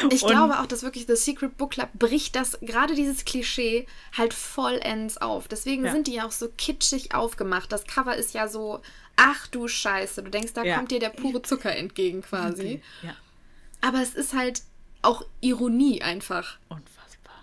[0.10, 3.86] Ich Und- glaube auch, dass wirklich The Secret Book Club bricht das, gerade dieses Klischee,
[4.18, 5.48] halt vollends auf.
[5.48, 5.92] Deswegen Ja.
[5.92, 7.72] sind die ja auch so kitschig aufgemacht.
[7.72, 8.82] Das Cover ist ja so,
[9.16, 10.76] ach du Scheiße, du denkst, da Ja.
[10.78, 12.82] kommt dir der pure Zucker entgegen quasi.
[13.04, 13.16] Ja,
[13.82, 14.64] Aber es ist halt
[15.04, 16.58] auch Ironie einfach.
[16.70, 17.36] unfassbar.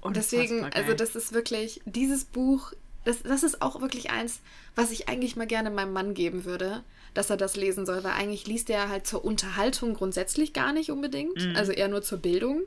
[0.00, 0.94] Und deswegen, also geil.
[0.96, 2.72] das ist wirklich, dieses Buch,
[3.04, 4.38] das, das ist auch wirklich eins,
[4.76, 6.84] was ich eigentlich mal gerne meinem Mann geben würde,
[7.18, 10.90] dass er das lesen soll, weil eigentlich liest er halt zur Unterhaltung grundsätzlich gar nicht
[10.92, 11.56] unbedingt, Mhm.
[11.56, 12.62] also eher nur zur Bildung.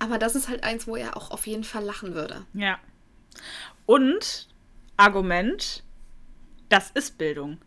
[0.00, 2.44] Aber das ist halt eins, wo er auch auf jeden Fall lachen würde.
[2.54, 2.78] Ja.
[3.86, 4.48] Und
[4.96, 5.84] Argument,
[6.68, 7.58] das ist Bildung.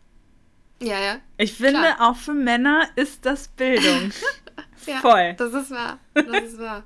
[0.81, 1.17] Ja, ja.
[1.38, 2.10] Ich finde, Klar.
[2.12, 4.12] auch für Männer ist das Bildung.
[4.86, 5.34] ja Voll.
[5.38, 5.99] Das ist wahr.
[6.13, 6.84] Das ist wahr.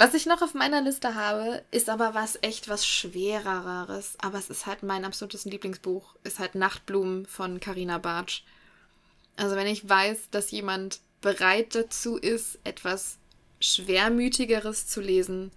[0.00, 4.14] Was ich noch auf meiner Liste habe, ist aber was echt was Schwereres.
[4.22, 6.16] Aber es ist halt mein absolutes Lieblingsbuch.
[6.24, 8.42] Ist halt Nachtblumen von Carina Bartsch.
[9.36, 13.18] Also wenn ich weiß, dass jemand bereit dazu ist, etwas
[13.60, 15.50] Schwermütigeres zu lesen,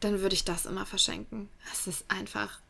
[0.00, 1.48] dann würde ich das immer verschenken.
[1.72, 2.60] Es ist einfach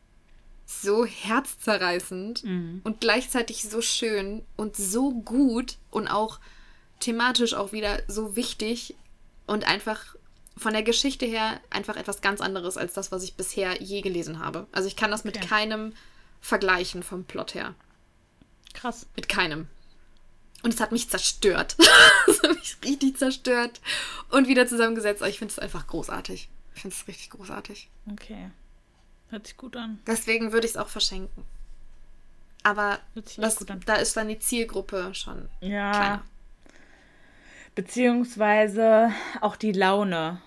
[0.64, 2.44] so herzzerreißend
[2.84, 6.38] und gleichzeitig so schön und so gut und auch
[7.00, 8.94] thematisch auch wieder so wichtig
[9.48, 10.14] und einfach
[10.60, 14.38] von der Geschichte her einfach etwas ganz anderes als das, was ich bisher je gelesen
[14.38, 14.66] habe.
[14.72, 15.46] Also ich kann das mit Okay.
[15.46, 15.94] keinem
[16.40, 17.74] vergleichen vom Plot her.
[18.74, 19.06] Krass.
[19.16, 19.66] Mit keinem.
[20.62, 21.76] Und es hat mich zerstört.
[22.28, 23.80] Es hat mich richtig zerstört.
[24.30, 25.22] Und wieder zusammengesetzt.
[25.22, 26.48] Aber ich finde es einfach großartig.
[26.74, 27.88] Ich finde es richtig großartig.
[28.12, 28.50] Okay.
[29.30, 29.98] Hört sich gut an.
[30.06, 31.44] Deswegen würde ich es auch verschenken.
[32.62, 35.90] Aber das, da ist dann die Zielgruppe schon Ja.
[35.92, 36.22] kleiner.
[37.74, 40.40] Beziehungsweise auch die Laune.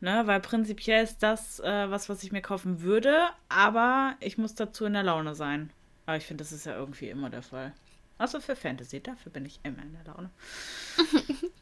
[0.00, 0.26] Ne?
[0.26, 4.84] Weil prinzipiell ist das äh, was, was ich mir kaufen würde, aber ich muss dazu
[4.84, 5.70] in der Laune sein.
[6.06, 7.72] Aber ich finde, das ist ja irgendwie immer der Fall.
[8.16, 10.30] Also für Fantasy, dafür bin ich immer in der Laune.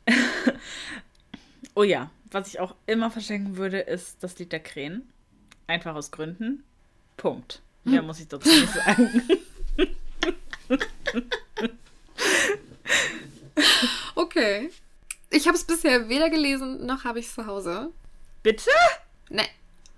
[1.75, 5.11] oh ja, was ich auch immer verschenken würde, ist das Lied der Krähen.
[5.66, 6.62] Einfach aus Gründen.
[7.16, 7.62] Punkt.
[7.85, 9.22] Mehr muss ich dazu nicht sagen.
[14.14, 14.70] Okay.
[15.31, 17.92] Ich habe es bisher weder gelesen, noch habe ich es zu Hause.
[18.46, 18.70] Bitte?
[19.28, 19.42] Ne,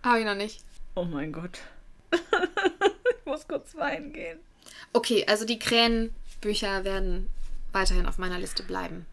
[0.03, 0.65] habe ich noch nicht.
[0.95, 1.59] Oh mein Gott.
[2.13, 4.39] ich muss kurz weinen gehen.
[4.95, 7.29] Okay, also die Krähenbücher werden
[7.73, 9.05] weiterhin auf meiner Liste bleiben.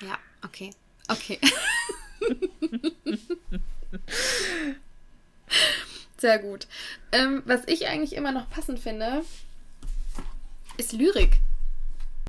[0.00, 0.06] Ja.
[0.10, 0.70] Ja, okay.
[1.08, 1.40] Okay.
[6.18, 6.68] Sehr gut.
[7.10, 9.24] Ähm, was ich eigentlich immer noch passend finde,
[10.76, 11.38] ist Lyrik.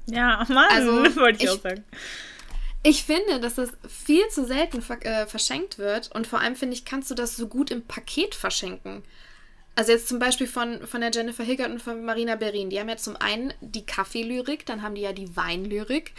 [0.08, 0.91] Ja, Mann, Also,
[1.22, 1.84] wollte ich, ich- auch sagen.
[2.82, 6.76] Ich finde, dass das viel zu selten ver äh, verschenkt wird und vor allem finde
[6.76, 9.04] ich, kannst du das so gut im Paket verschenken.
[9.76, 12.70] Also jetzt zum Beispiel von, von der Jennifer Higgert und von Marina Berin.
[12.70, 16.13] Die haben ja zum einen die Kaffeelyrik, dann haben die ja die Weinlyrik.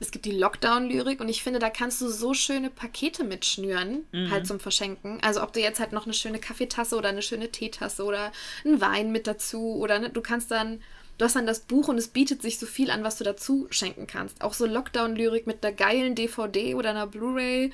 [0.00, 4.46] Es gibt die Lockdown-Lyrik und ich finde, da kannst du so schöne Pakete mitschnüren, halt
[4.46, 5.20] zum Verschenken.
[5.22, 8.32] Also ob du jetzt halt noch eine schöne Kaffeetasse oder eine schöne Teetasse oder
[8.64, 10.82] einen Wein mit dazu oder ne, du kannst dann,
[11.18, 13.66] du hast dann das Buch und es bietet sich so viel an, was du dazu
[13.70, 14.42] schenken kannst.
[14.42, 17.72] Auch so Lockdown-Lyrik mit einer geilen DVD oder einer Blu-ray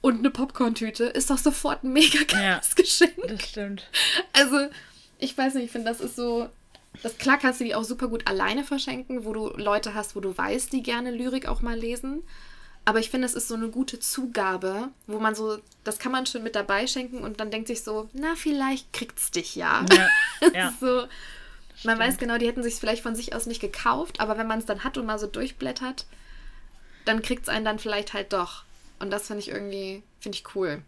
[0.00, 3.16] und eine Popcorn-Tüte ist doch sofort ein mega geiles Geschenk.
[3.28, 3.88] Das stimmt.
[4.32, 4.68] Also,
[5.18, 6.48] ich weiß nicht, ich finde, das ist so.
[7.02, 10.20] Das klar kannst du die auch super gut alleine verschenken, wo du Leute hast, wo
[10.20, 12.22] du weißt, die gerne Lyrik auch mal lesen.
[12.84, 16.26] Aber ich finde, das ist so eine gute Zugabe, wo man so, das kann man
[16.26, 19.86] schon mit dabei schenken und dann denkt sich so, na, vielleicht kriegt's dich ja.
[19.90, 20.08] Ja,
[20.40, 20.68] Das ja.
[20.68, 20.80] ist
[21.82, 22.20] so, man weiß Stimmt.
[22.20, 24.84] genau, die hätten sich vielleicht von sich aus nicht gekauft, aber wenn man es dann
[24.84, 26.06] hat und mal so durchblättert,
[27.04, 28.64] dann kriegt es einen dann vielleicht halt doch.
[29.00, 30.82] Und das finde ich irgendwie, finde ich cool.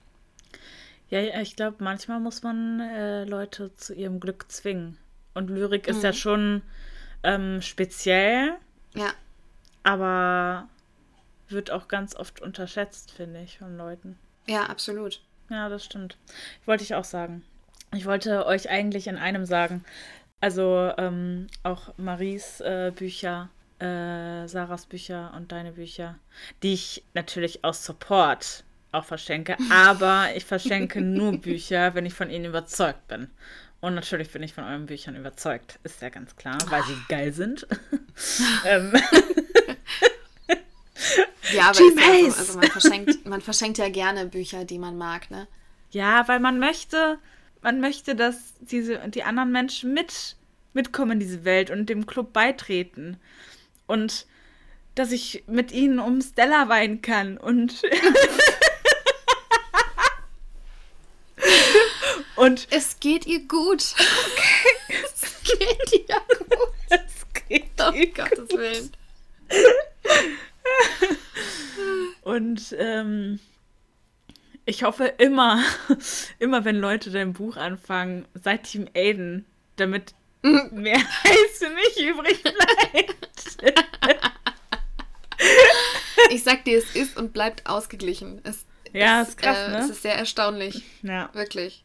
[1.11, 4.97] Ja, ja, ich glaube, manchmal muss man äh, Leute zu ihrem Glück zwingen.
[5.35, 6.63] Und Lyrik ist ja schon
[7.23, 8.55] ähm, speziell,
[8.95, 9.13] Ja,
[9.83, 10.69] aber
[11.49, 14.19] wird auch ganz oft unterschätzt, finde ich, von Leuten.
[14.47, 15.21] ja, absolut.
[15.51, 16.17] Ja, das stimmt.
[16.65, 17.45] Wollte ich auch sagen.
[17.95, 19.85] Ich wollte euch eigentlich in einem sagen.
[20.41, 26.19] Also ähm, auch Maries äh, Bücher, äh, Sarahs Bücher und deine Bücher,
[26.63, 29.57] die ich natürlich aus Support auch verschenke.
[29.71, 33.31] Aber ich verschenke nur Bücher, wenn ich von ihnen überzeugt bin.
[33.81, 35.79] Und natürlich bin ich von euren Büchern überzeugt.
[35.83, 37.67] Ist ja ganz klar, weil sie geil sind.
[38.65, 38.93] ähm,
[41.53, 42.39] Ja, aber Haze.
[42.39, 45.47] also man verschenkt, man verschenkt ja gerne Bücher, die man mag, ne?
[45.91, 47.19] Ja, weil man möchte,
[47.65, 50.37] man möchte, dass diese die anderen Menschen mit
[50.75, 53.17] mitkommen in diese Welt und dem Club beitreten
[53.87, 54.27] und
[54.95, 57.83] dass ich mit ihnen um Stella weinen kann und
[62.37, 63.95] und Es geht ihr gut.
[63.97, 64.69] Okay.
[65.03, 66.59] Es geht ihr gut.
[66.91, 68.91] es geht Oh ihr Gottes Willen.
[72.23, 73.41] Und ähm,
[74.67, 75.63] ich hoffe immer,
[76.39, 79.47] immer wenn Leute dein Buch anfangen, seid Team Aiden,
[79.77, 83.17] damit mehr Eis für mich übrig bleibt.
[86.31, 88.41] Ich sag dir, es ist und bleibt ausgeglichen.
[88.45, 89.79] Es Ja, ist, ist krass, äh, ne?
[89.79, 90.83] Es ist sehr erstaunlich.
[91.03, 91.31] ja.
[91.33, 91.85] Wirklich.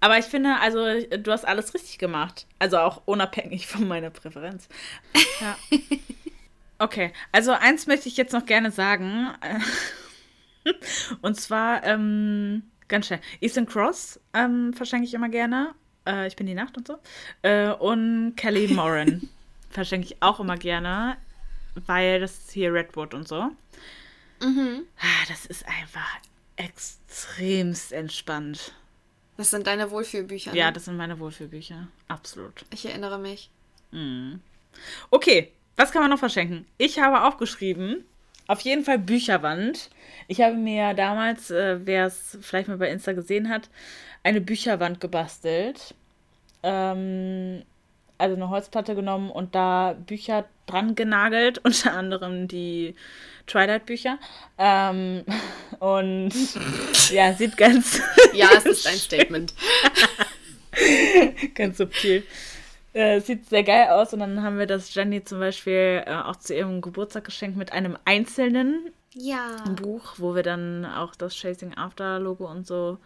[0.00, 0.84] Aber ich finde, also
[1.16, 2.46] du hast alles richtig gemacht.
[2.58, 4.68] Also auch unabhängig von meiner Präferenz.
[5.40, 5.56] Ja.
[6.78, 9.32] Okay, also eins möchte ich jetzt noch gerne sagen.
[11.22, 15.74] Und zwar, ähm, ganz schnell, Ethan Cross ähm, verschenke ich immer gerne.
[16.06, 16.98] Äh, ich bin die Nacht und so.
[17.42, 19.28] Äh, und Kelly Moran
[19.70, 21.16] verschenke ich auch immer gerne,
[21.86, 23.50] weil das ist hier Redwood und so.
[24.42, 24.82] Mhm.
[24.98, 26.18] Ah, Das ist einfach
[26.56, 28.72] extremst entspannt.
[29.36, 30.54] Das sind deine Wohlfühlbücher.
[30.54, 30.72] Ja, ne?
[30.74, 31.88] das sind meine Wohlfühlbücher.
[32.08, 32.64] Absolut.
[32.70, 33.50] Ich erinnere mich.
[35.10, 36.66] Okay, was kann man noch verschenken?
[36.78, 38.04] Ich habe aufgeschrieben,
[38.46, 39.90] auf jeden Fall Bücherwand.
[40.28, 43.68] Ich habe mir damals, äh, wer es vielleicht mal bei Insta gesehen hat,
[44.22, 45.94] eine Bücherwand gebastelt.
[46.62, 47.62] Ähm,
[48.18, 52.94] also eine Holzplatte genommen und da Bücher dran genagelt, unter anderem die
[53.46, 54.18] Twilight-Bücher.
[54.58, 55.24] Ähm,
[55.80, 56.32] und
[57.10, 58.00] ja, sieht ganz
[58.32, 59.54] Ja, es ist ein Statement.
[61.54, 62.24] ganz subtil.
[62.94, 66.36] Äh, sieht sehr geil aus und dann haben wir das Jenny zum Beispiel äh, auch
[66.36, 69.56] zu ihrem Geburtstag geschenkt mit einem einzelnen Ja.
[69.80, 72.98] Buch, wo wir dann auch das Chasing After Logo und so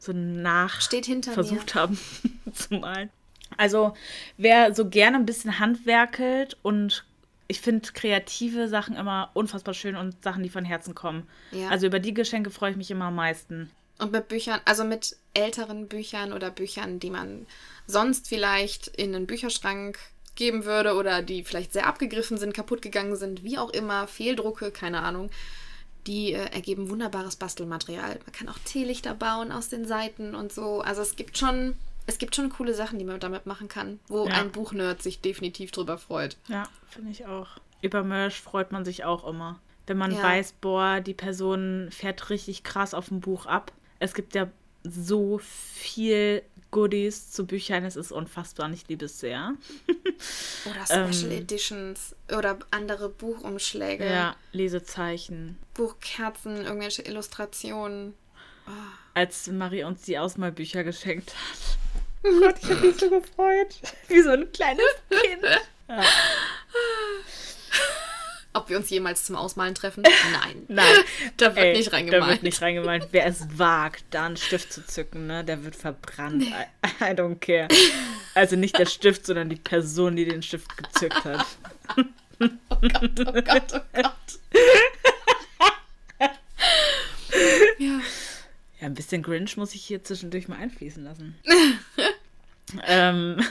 [0.00, 1.98] so nach Steht hinter versucht haben
[2.52, 3.10] zu malen.
[3.56, 3.94] Also
[4.36, 7.04] wer so gerne ein bisschen handwerkelt und
[7.48, 11.26] ich finde kreative Sachen immer unfassbar schön und Sachen, die von Herzen kommen.
[11.50, 11.68] Ja.
[11.68, 13.70] Also über die Geschenke freue ich mich immer am meisten.
[13.98, 17.46] Und mit Büchern, also mit älteren Büchern oder Büchern, die man
[17.86, 19.98] sonst vielleicht in einen Bücherschrank
[20.34, 24.70] geben würde oder die vielleicht sehr abgegriffen sind, kaputt gegangen sind, wie auch immer, Fehldrucke,
[24.70, 25.30] keine Ahnung.
[26.06, 28.18] Die äh, ergeben wunderbares Bastelmaterial.
[28.24, 30.80] Man kann auch Teelichter bauen aus den Seiten und so.
[30.80, 31.74] Also es gibt schon,
[32.06, 34.34] es gibt schon coole Sachen, die man damit machen kann, wo Ja.
[34.34, 36.36] ein Buchnerd sich definitiv drüber freut.
[36.48, 37.48] Ja, finde ich auch.
[37.82, 39.60] Über Merch freut man sich auch immer.
[39.86, 40.22] Wenn man Ja.
[40.22, 43.72] weiß, boah, die Person fährt richtig krass auf dem Buch ab.
[43.98, 44.48] Es gibt ja
[44.90, 49.54] so viel Goodies zu Büchern, es ist unfassbar ich liebe es sehr.
[50.70, 51.38] Oder Special Ähm.
[51.38, 55.58] Editions oder andere Buchumschläge, Ja, Lesezeichen.
[55.74, 58.14] Buchkerzen, irgendwelche Illustrationen.
[59.14, 61.78] Als Marie uns die Ausmalbücher geschenkt hat.
[62.24, 63.80] Oh Gott, ich habe mich so gefreut.
[64.08, 65.42] Wie so ein kleines Kind.
[65.88, 66.02] Ja.
[68.54, 70.02] Ob wir uns jemals zum Ausmalen treffen?
[70.02, 70.64] Nein.
[70.68, 70.94] Nein,
[71.36, 72.30] Da wird ey, nicht Da reingemalt.
[72.32, 73.08] wird nicht reingemalt.
[73.12, 76.42] Wer es wagt, da einen Stift zu zücken, ne, der wird verbrannt.
[76.44, 76.66] I,
[77.00, 77.68] I don't care.
[78.34, 81.46] Also nicht der Stift, sondern die Person, die den Stift gezückt hat.
[82.40, 82.48] Oh
[82.80, 84.38] Gott, oh Gott, oh Gott.
[87.78, 88.00] ja.
[88.80, 91.36] Ja, ein bisschen Grinch muss ich hier zwischendurch mal einfließen lassen.
[92.86, 93.44] ähm,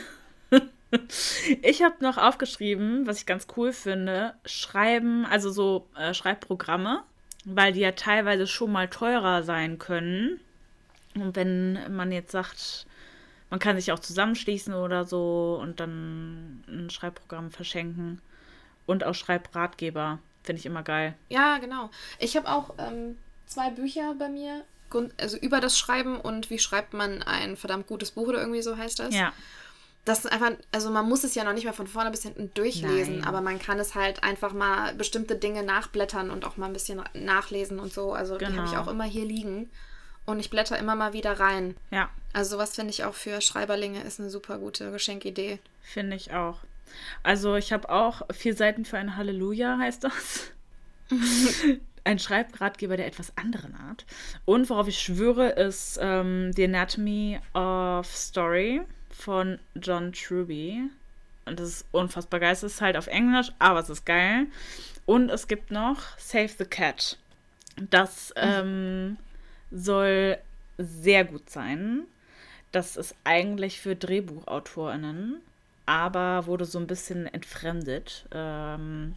[1.61, 7.03] ich habe noch aufgeschrieben, was ich ganz cool finde, Schreiben, also so äh, Schreibprogramme,
[7.45, 10.39] weil die ja teilweise schon mal teurer sein können.
[11.15, 12.85] Und wenn man jetzt sagt,
[13.49, 18.21] man kann sich auch zusammenschließen oder so und dann ein Schreibprogramm verschenken
[18.85, 21.15] und auch Schreibratgeber, finde ich immer geil.
[21.29, 21.89] ja, genau.
[22.19, 24.63] Ich habe auch ähm, zwei Bücher bei mir,
[25.19, 28.77] also über das Schreiben und wie schreibt man ein verdammt gutes Buch oder irgendwie so
[28.77, 29.13] heißt das.
[29.13, 29.33] Ja,
[30.07, 32.49] Das ist einfach, also man muss es ja noch nicht mal von vorne bis hinten
[32.53, 33.27] durchlesen, Nein.
[33.27, 37.01] aber man kann es halt einfach mal bestimmte Dinge nachblättern und auch mal ein bisschen
[37.13, 38.13] nachlesen und so.
[38.13, 38.81] Also die habe ich Genau.
[38.83, 39.69] auch immer hier liegen.
[40.25, 41.75] Und ich blätter immer mal wieder rein.
[41.91, 42.09] ja.
[42.33, 45.59] Also sowas finde ich auch für Schreiberlinge ist eine super gute Geschenkidee.
[45.81, 46.59] Finde ich auch.
[47.23, 50.51] Also ich habe auch vier Seiten für ein Halleluja, heißt das.
[52.03, 54.05] ein Schreibratgeber der etwas anderen Art.
[54.45, 58.81] Und worauf ich schwöre, ist ähm, The Anatomy of Story
[59.17, 60.83] von John Truby.
[61.45, 62.51] Und das ist unfassbar geil.
[62.53, 64.47] Es ist halt auf Englisch, aber es ist geil.
[65.05, 67.17] Und es gibt noch Save the Cat.
[67.77, 69.17] Das ähm,
[69.71, 70.37] soll
[70.77, 72.01] sehr gut sein.
[72.71, 75.39] Das ist eigentlich für DrehbuchautorInnen,
[75.85, 78.25] aber wurde so ein bisschen entfremdet.
[78.31, 79.15] Ähm,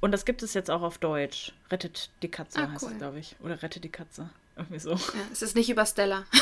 [0.00, 1.52] und das gibt es jetzt auch auf Deutsch.
[1.70, 2.92] Rettet die Katze Ah, heißt cool.
[2.92, 3.34] es, glaube ich.
[3.42, 4.28] Oder Rettet die Katze.
[4.56, 4.90] Irgendwie so.
[4.92, 4.98] Ja,
[5.32, 6.24] es ist nicht über Stella.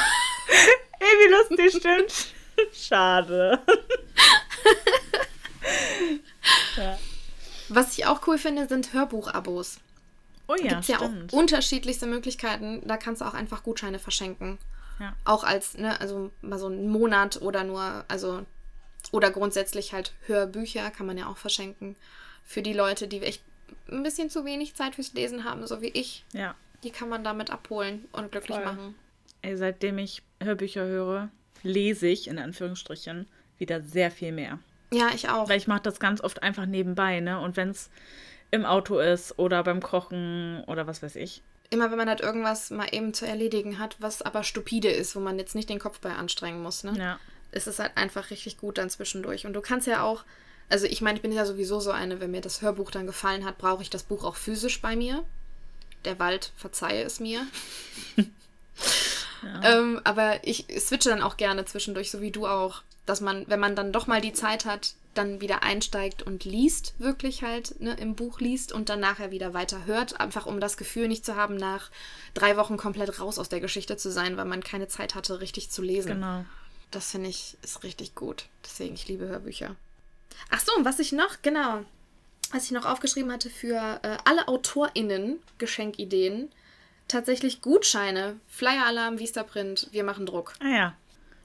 [0.98, 1.30] Ey, wie
[1.62, 2.34] lustig, stimmt.
[2.72, 3.60] Schade.
[6.76, 6.98] ja.
[7.68, 9.78] Was ich auch cool finde, sind Hörbuchabos.
[10.46, 11.32] Oh ja, Gibt es ja auch stimmt.
[11.32, 12.82] unterschiedlichste Möglichkeiten.
[12.86, 14.58] Da kannst du auch einfach Gutscheine verschenken.
[15.00, 15.14] Ja.
[15.24, 18.44] Auch als, ne, also mal so einen Monat oder nur, also,
[19.10, 21.96] oder grundsätzlich halt Hörbücher kann man ja auch verschenken.
[22.44, 23.42] Für die Leute, die echt
[23.90, 26.24] ein bisschen zu wenig Zeit fürs Lesen haben, so wie ich.
[26.32, 26.54] ja.
[26.82, 28.66] Die kann man damit abholen und glücklich Voll.
[28.66, 28.94] machen.
[29.40, 31.30] Ey, seitdem ich Hörbücher höre,
[31.64, 33.26] lese ich in Anführungsstrichen
[33.58, 34.58] wieder sehr viel mehr.
[34.92, 35.48] Ja, ich auch.
[35.48, 37.40] Weil ich mache das ganz oft einfach nebenbei, ne?
[37.40, 37.90] Und wenn es
[38.50, 41.42] im Auto ist oder beim Kochen oder was weiß ich.
[41.70, 45.20] Immer wenn man halt irgendwas mal eben zu erledigen hat, was aber stupide ist, wo
[45.20, 46.94] man jetzt nicht den Kopf bei anstrengen muss, ne?
[46.96, 47.18] Ja.
[47.50, 49.46] ist es halt einfach richtig gut dann zwischendurch.
[49.46, 50.24] Und du kannst ja auch,
[50.68, 53.44] also ich meine, ich bin ja sowieso so eine, wenn mir das Hörbuch dann gefallen
[53.44, 55.24] hat, brauche ich das Buch auch physisch bei mir.
[56.04, 57.46] Der Wald verzeihe es mir.
[59.62, 63.60] ähm, aber ich switche dann auch gerne zwischendurch, so wie du auch, dass man, wenn
[63.60, 67.94] man dann doch mal die Zeit hat, dann wieder einsteigt und liest, wirklich halt ne,
[67.94, 71.36] im Buch liest und dann nachher wieder weiter hört, einfach um das Gefühl nicht zu
[71.36, 71.90] haben, nach
[72.34, 75.70] drei Wochen komplett raus aus der Geschichte zu sein, weil man keine Zeit hatte, richtig
[75.70, 76.14] zu lesen.
[76.14, 76.44] Genau.
[76.90, 78.46] Das finde ich ist richtig gut.
[78.64, 79.76] Deswegen, ich liebe Hörbücher.
[80.50, 81.84] Ach so, und was ich noch, genau,
[82.52, 86.50] was ich noch aufgeschrieben hatte für äh, alle AutorInnen, Geschenkideen,
[87.08, 90.54] tatsächlich Gutscheine, Flyer-Alarm, Vistaprint, wir machen Druck.
[90.60, 90.96] Ah ja.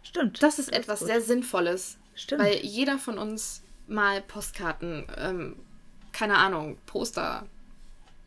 [0.03, 0.41] Stimmt.
[0.41, 1.07] Das ist etwas gut.
[1.07, 1.97] sehr Sinnvolles.
[2.15, 2.41] Stimmt.
[2.41, 5.55] Weil jeder von uns mal Postkarten, ähm,
[6.11, 7.45] keine Ahnung, Poster,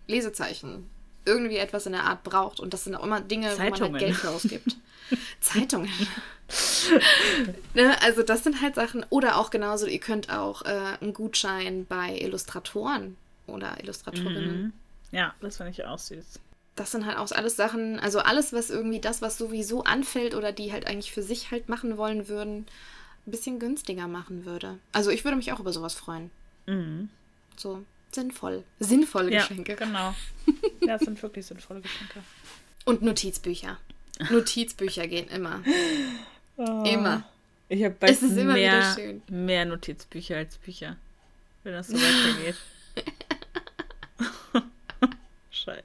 [0.06, 0.88] Lesezeichen,
[1.24, 2.60] irgendwie etwas in der Art braucht.
[2.60, 3.92] Und das sind auch immer Dinge, wo man Zeitungen.
[3.92, 4.76] halt Geld für ausgibt.
[5.40, 5.90] Zeitungen.
[7.74, 9.04] ne, also das sind halt Sachen.
[9.10, 13.16] Oder auch genauso, ihr könnt auch äh, einen Gutschein bei Illustratoren
[13.46, 14.62] oder Illustratorinnen.
[14.62, 14.72] Mhm.
[15.12, 16.40] Ja, das finde ich auch süß.
[16.74, 20.52] Das sind halt auch alles Sachen, also alles, was irgendwie das, was sowieso anfällt oder
[20.52, 22.66] die halt eigentlich für sich halt machen wollen würden,
[23.26, 24.78] ein bisschen günstiger machen würde.
[24.92, 26.30] Also ich würde mich auch über sowas freuen.
[26.66, 27.10] Mhm.
[27.56, 28.64] So sinnvoll.
[28.80, 29.74] Sinnvolle Ja, Geschenke.
[29.76, 30.14] genau.
[30.86, 32.20] Ja, es sind wirklich sinnvolle Geschenke.
[32.84, 33.78] Und Notizbücher.
[34.30, 35.62] Notizbücher gehen immer.
[36.56, 36.82] Oh.
[36.84, 37.22] Immer.
[37.68, 39.22] Ich habe bald Es ist immer mehr, wieder schön.
[39.28, 40.96] mehr Notizbücher als Bücher,
[41.64, 42.56] wenn das so weitergeht.
[45.50, 45.82] Scheiße.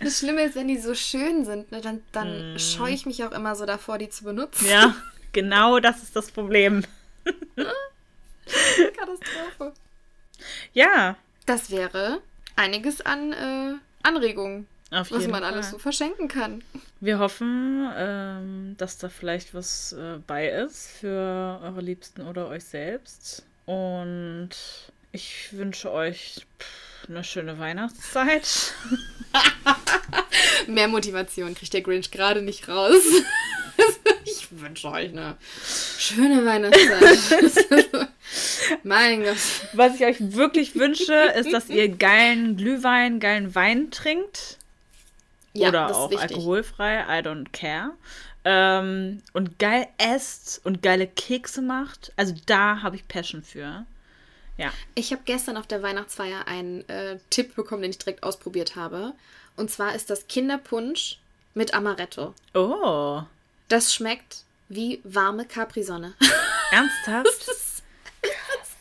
[0.00, 3.32] Das Schlimme ist, wenn die so schön sind, ne, dann, dann scheue ich mich auch
[3.32, 4.66] immer so davor, die zu benutzen.
[4.68, 4.94] Ja,
[5.32, 6.84] genau das ist das Problem.
[8.96, 9.72] Katastrophe.
[10.72, 11.16] Ja,
[11.46, 12.20] Das wäre
[12.56, 15.44] einiges an äh, Anregungen, was man Fall.
[15.44, 16.62] alles so verschenken kann.
[17.00, 22.64] Wir hoffen, ähm, dass da vielleicht was äh, bei ist für eure Liebsten oder euch
[22.64, 23.44] selbst.
[23.64, 24.50] Und
[25.12, 28.72] ich wünsche euch pff, eine schöne Weihnachtszeit.
[30.66, 33.02] Mehr Motivation kriegt der Grinch gerade nicht raus.
[34.24, 35.36] ich wünsche euch eine
[35.98, 38.08] schöne Weihnachtszeit.
[38.82, 39.36] mein Gott.
[39.72, 44.58] Was ich euch wirklich wünsche, ist, dass ihr geilen Glühwein, geilen Wein trinkt.
[45.52, 47.92] Ja, oder auch alkoholfrei, I don't care.
[48.44, 52.12] Ähm, und geil esst und geile Kekse macht.
[52.16, 53.84] Also da habe ich Passion für.
[54.56, 54.72] Ja.
[54.94, 59.12] Ich habe gestern auf der Weihnachtsfeier einen äh, Tipp bekommen, den ich direkt ausprobiert habe.
[59.56, 61.18] Und zwar ist das Kinderpunsch
[61.54, 62.34] mit Amaretto.
[62.54, 63.22] Oh.
[63.68, 66.14] Das schmeckt wie warme Capri-Sonne.
[66.70, 67.46] Ernsthaft?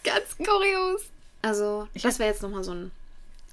[0.04, 1.02] Ganz kurios.
[1.42, 2.92] Also, Ich das wäre jetzt nochmal so ein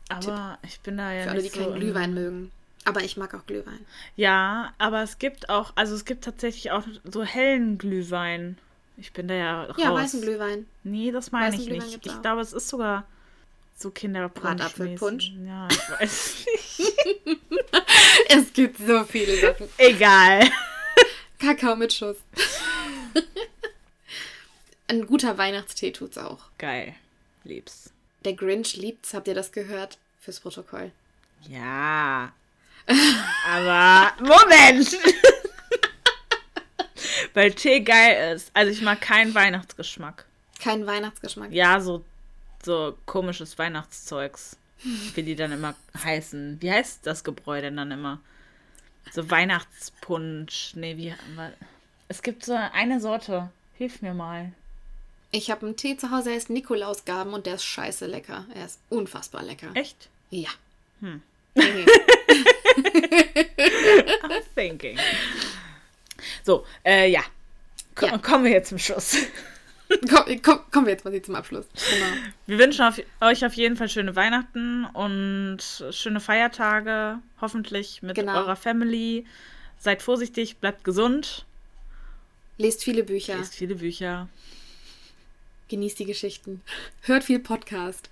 [0.08, 2.52] Aber ich bin da ja für alle, die nicht keinen so Glühwein mögen.
[2.84, 3.84] Aber ich mag auch Glühwein.
[4.16, 8.58] Ja, aber es gibt auch, also es gibt tatsächlich auch so hellen Glühwein.
[8.96, 9.76] Ich bin da ja raus.
[9.78, 10.66] Ja, weißen Glühwein.
[10.84, 12.06] Nee, das meine Weißen ich Glühwein nicht.
[12.06, 12.22] Ich auch.
[12.22, 13.04] glaube, es ist sogar
[13.76, 14.42] so Kinderpunsch.
[14.42, 15.32] Bratapfelpunsch?
[15.44, 16.98] Ja, ich weiß nicht.
[18.28, 19.68] Es gibt so viele Sachen.
[19.78, 20.48] Egal.
[21.38, 22.16] Kakao mit Schuss.
[24.88, 26.38] Ein guter Weihnachtstee tut's auch.
[26.58, 26.94] Geil.
[27.44, 27.90] Lieb's.
[28.24, 29.98] Der Grinch liebt's, habt ihr das gehört?
[30.20, 30.92] Fürs Protokoll.
[31.48, 32.32] Ja.
[33.48, 34.96] Aber Moment!
[37.34, 38.50] Weil Tee geil ist.
[38.54, 40.24] Also ich mag keinen Weihnachtsgeschmack.
[40.60, 41.52] Kein Weihnachtsgeschmack.
[41.52, 42.04] Ja, so,
[42.62, 44.56] so komisches Weihnachtszeugs.
[45.14, 46.60] Wie die dann immer heißen.
[46.60, 48.20] Wie heißt das Gebräu denn dann immer?
[49.12, 50.72] So Weihnachtspunsch.
[50.74, 51.14] Nee, wie.
[52.08, 53.50] Es gibt so eine Sorte.
[53.78, 54.52] Hilf mir mal.
[55.30, 58.44] Ich habe einen Tee zu Hause, der ist Nikolausgaben und der ist scheiße lecker.
[58.54, 59.68] Er ist unfassbar lecker.
[59.74, 60.08] Echt?
[60.30, 60.50] Ja.
[61.00, 61.22] Hm.
[61.54, 61.64] Nee.
[64.22, 64.98] I'm thinking.
[66.42, 67.22] So, äh, ja.
[67.94, 68.18] Ko Ja.
[68.18, 69.16] Kommen wir jetzt zum Schluss.
[70.08, 71.66] komm, komm, kommen wir jetzt mal zum Abschluss.
[71.74, 72.06] Genau.
[72.46, 75.58] Wir wünschen auf, euch auf jeden Fall schöne Weihnachten und
[75.90, 77.18] schöne Feiertage.
[77.40, 78.36] Hoffentlich mit Genau.
[78.38, 79.26] eurer Family.
[79.78, 81.44] Seid vorsichtig, bleibt gesund.
[82.58, 84.28] Lest viele Bücher, Lest viele Bücher.
[85.68, 86.62] genießt die Geschichten,
[87.02, 88.08] hört viel Podcast.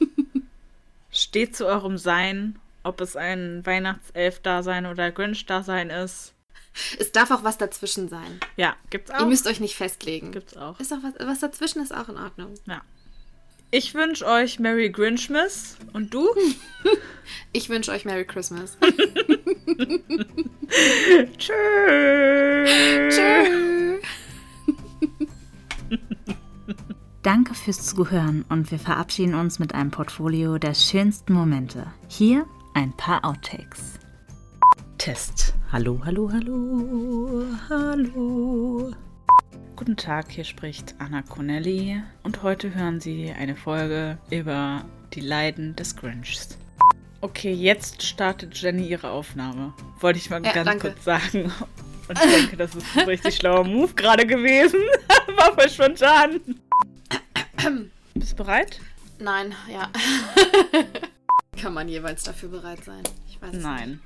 [1.10, 6.34] Steht zu eurem Sein, ob es ein Weihnachtself-Dasein oder Grinch-Dasein ist.
[6.98, 8.40] Es darf auch was dazwischen sein.
[8.56, 9.20] Ja, gibt's auch.
[9.20, 10.32] Ihr müsst euch nicht festlegen.
[10.32, 10.78] Gibt's auch.
[10.80, 12.54] Ist auch was, was dazwischen ist auch in Ordnung.
[12.66, 12.82] Ja.
[13.70, 15.76] Ich wünsche euch Merry Grinchmas.
[15.92, 16.28] Und du?
[17.52, 18.78] Ich wünsche euch Merry Christmas.
[21.36, 22.70] Tschüss.
[23.10, 24.02] Tschüss.
[27.22, 31.92] Danke fürs Zuhören und wir verabschieden uns mit einem Portfolio der schönsten Momente.
[32.08, 33.98] Hier ein paar Outtakes.
[34.98, 35.54] Test.
[35.72, 38.92] Hallo, hallo, hallo, hallo.
[39.76, 44.84] Guten Tag, hier spricht Anna Connelly und heute hören Sie eine Folge über
[45.14, 46.58] die Leiden des Grinchs.
[47.20, 49.72] Okay, jetzt startet Jenny ihre Aufnahme.
[50.00, 50.90] Wollte ich mal Ja, ganz danke.
[50.90, 51.52] kurz sagen.
[52.08, 54.80] Und ich denke, das ist ein richtig schlauer Move gerade gewesen.
[55.36, 56.40] War voll spontan.
[58.14, 58.80] Bist du bereit?
[59.20, 59.90] Nein, ja.
[61.60, 63.02] Kann man jeweils dafür bereit sein?
[63.28, 63.98] Ich weiß es nicht.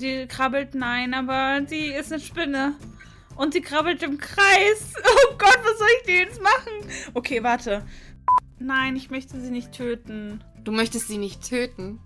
[0.00, 2.74] Die krabbelt, nein, aber sie ist eine Spinne.
[3.36, 4.94] Und sie krabbelt im Kreis.
[5.04, 6.90] Oh Gott, was soll ich denn jetzt machen?
[7.14, 7.84] Okay, warte.
[8.58, 10.42] Nein, ich möchte sie nicht töten.
[10.62, 12.00] Du möchtest sie nicht töten.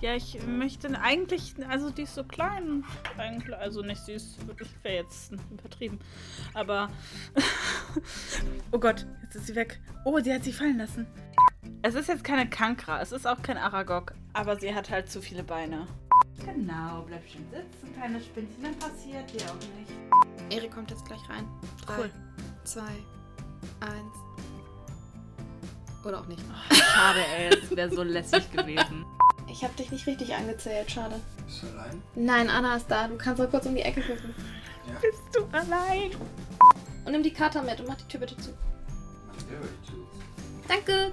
[0.00, 2.84] Ja, ich möchte eigentlich, also die ist so klein.
[3.58, 5.98] Also nicht süß, das wäre jetzt übertrieben.
[6.54, 6.90] Aber,
[8.72, 9.80] oh Gott, jetzt ist sie weg.
[10.04, 11.06] Oh, sie hat sie fallen lassen.
[11.82, 15.20] Es ist jetzt keine Kankra, es ist auch kein Aragog, aber sie hat halt zu
[15.20, 15.86] viele Beine.
[16.44, 20.52] Genau, bleib schön sitzen, kleine Spinnchen, dann passiert dir auch nicht.
[20.56, 21.46] Erik kommt jetzt gleich rein.
[21.84, 22.10] Drei, Cool.
[22.64, 22.92] zwei,
[23.80, 24.14] eins.
[26.04, 26.42] Oder auch nicht.
[26.70, 29.04] Schade, ey, es wäre so lässig gewesen.
[29.50, 31.20] Ich habe dich nicht richtig angezählt, schade.
[31.46, 32.02] Bist du allein?
[32.14, 33.08] Nein, Anna ist da.
[33.08, 34.34] Du kannst mal kurz um die Ecke gucken.
[35.02, 36.10] Bist du allein?
[37.04, 38.50] Und nimm die Karte mit und mach die Tür bitte zu.
[39.26, 40.06] Mach der zu.
[40.68, 41.12] Danke.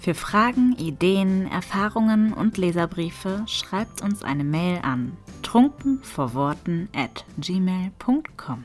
[0.00, 8.64] Für Fragen, Ideen, Erfahrungen und Leserbriefe schreibt uns eine Mail an trunkenvorworten at gmail.com.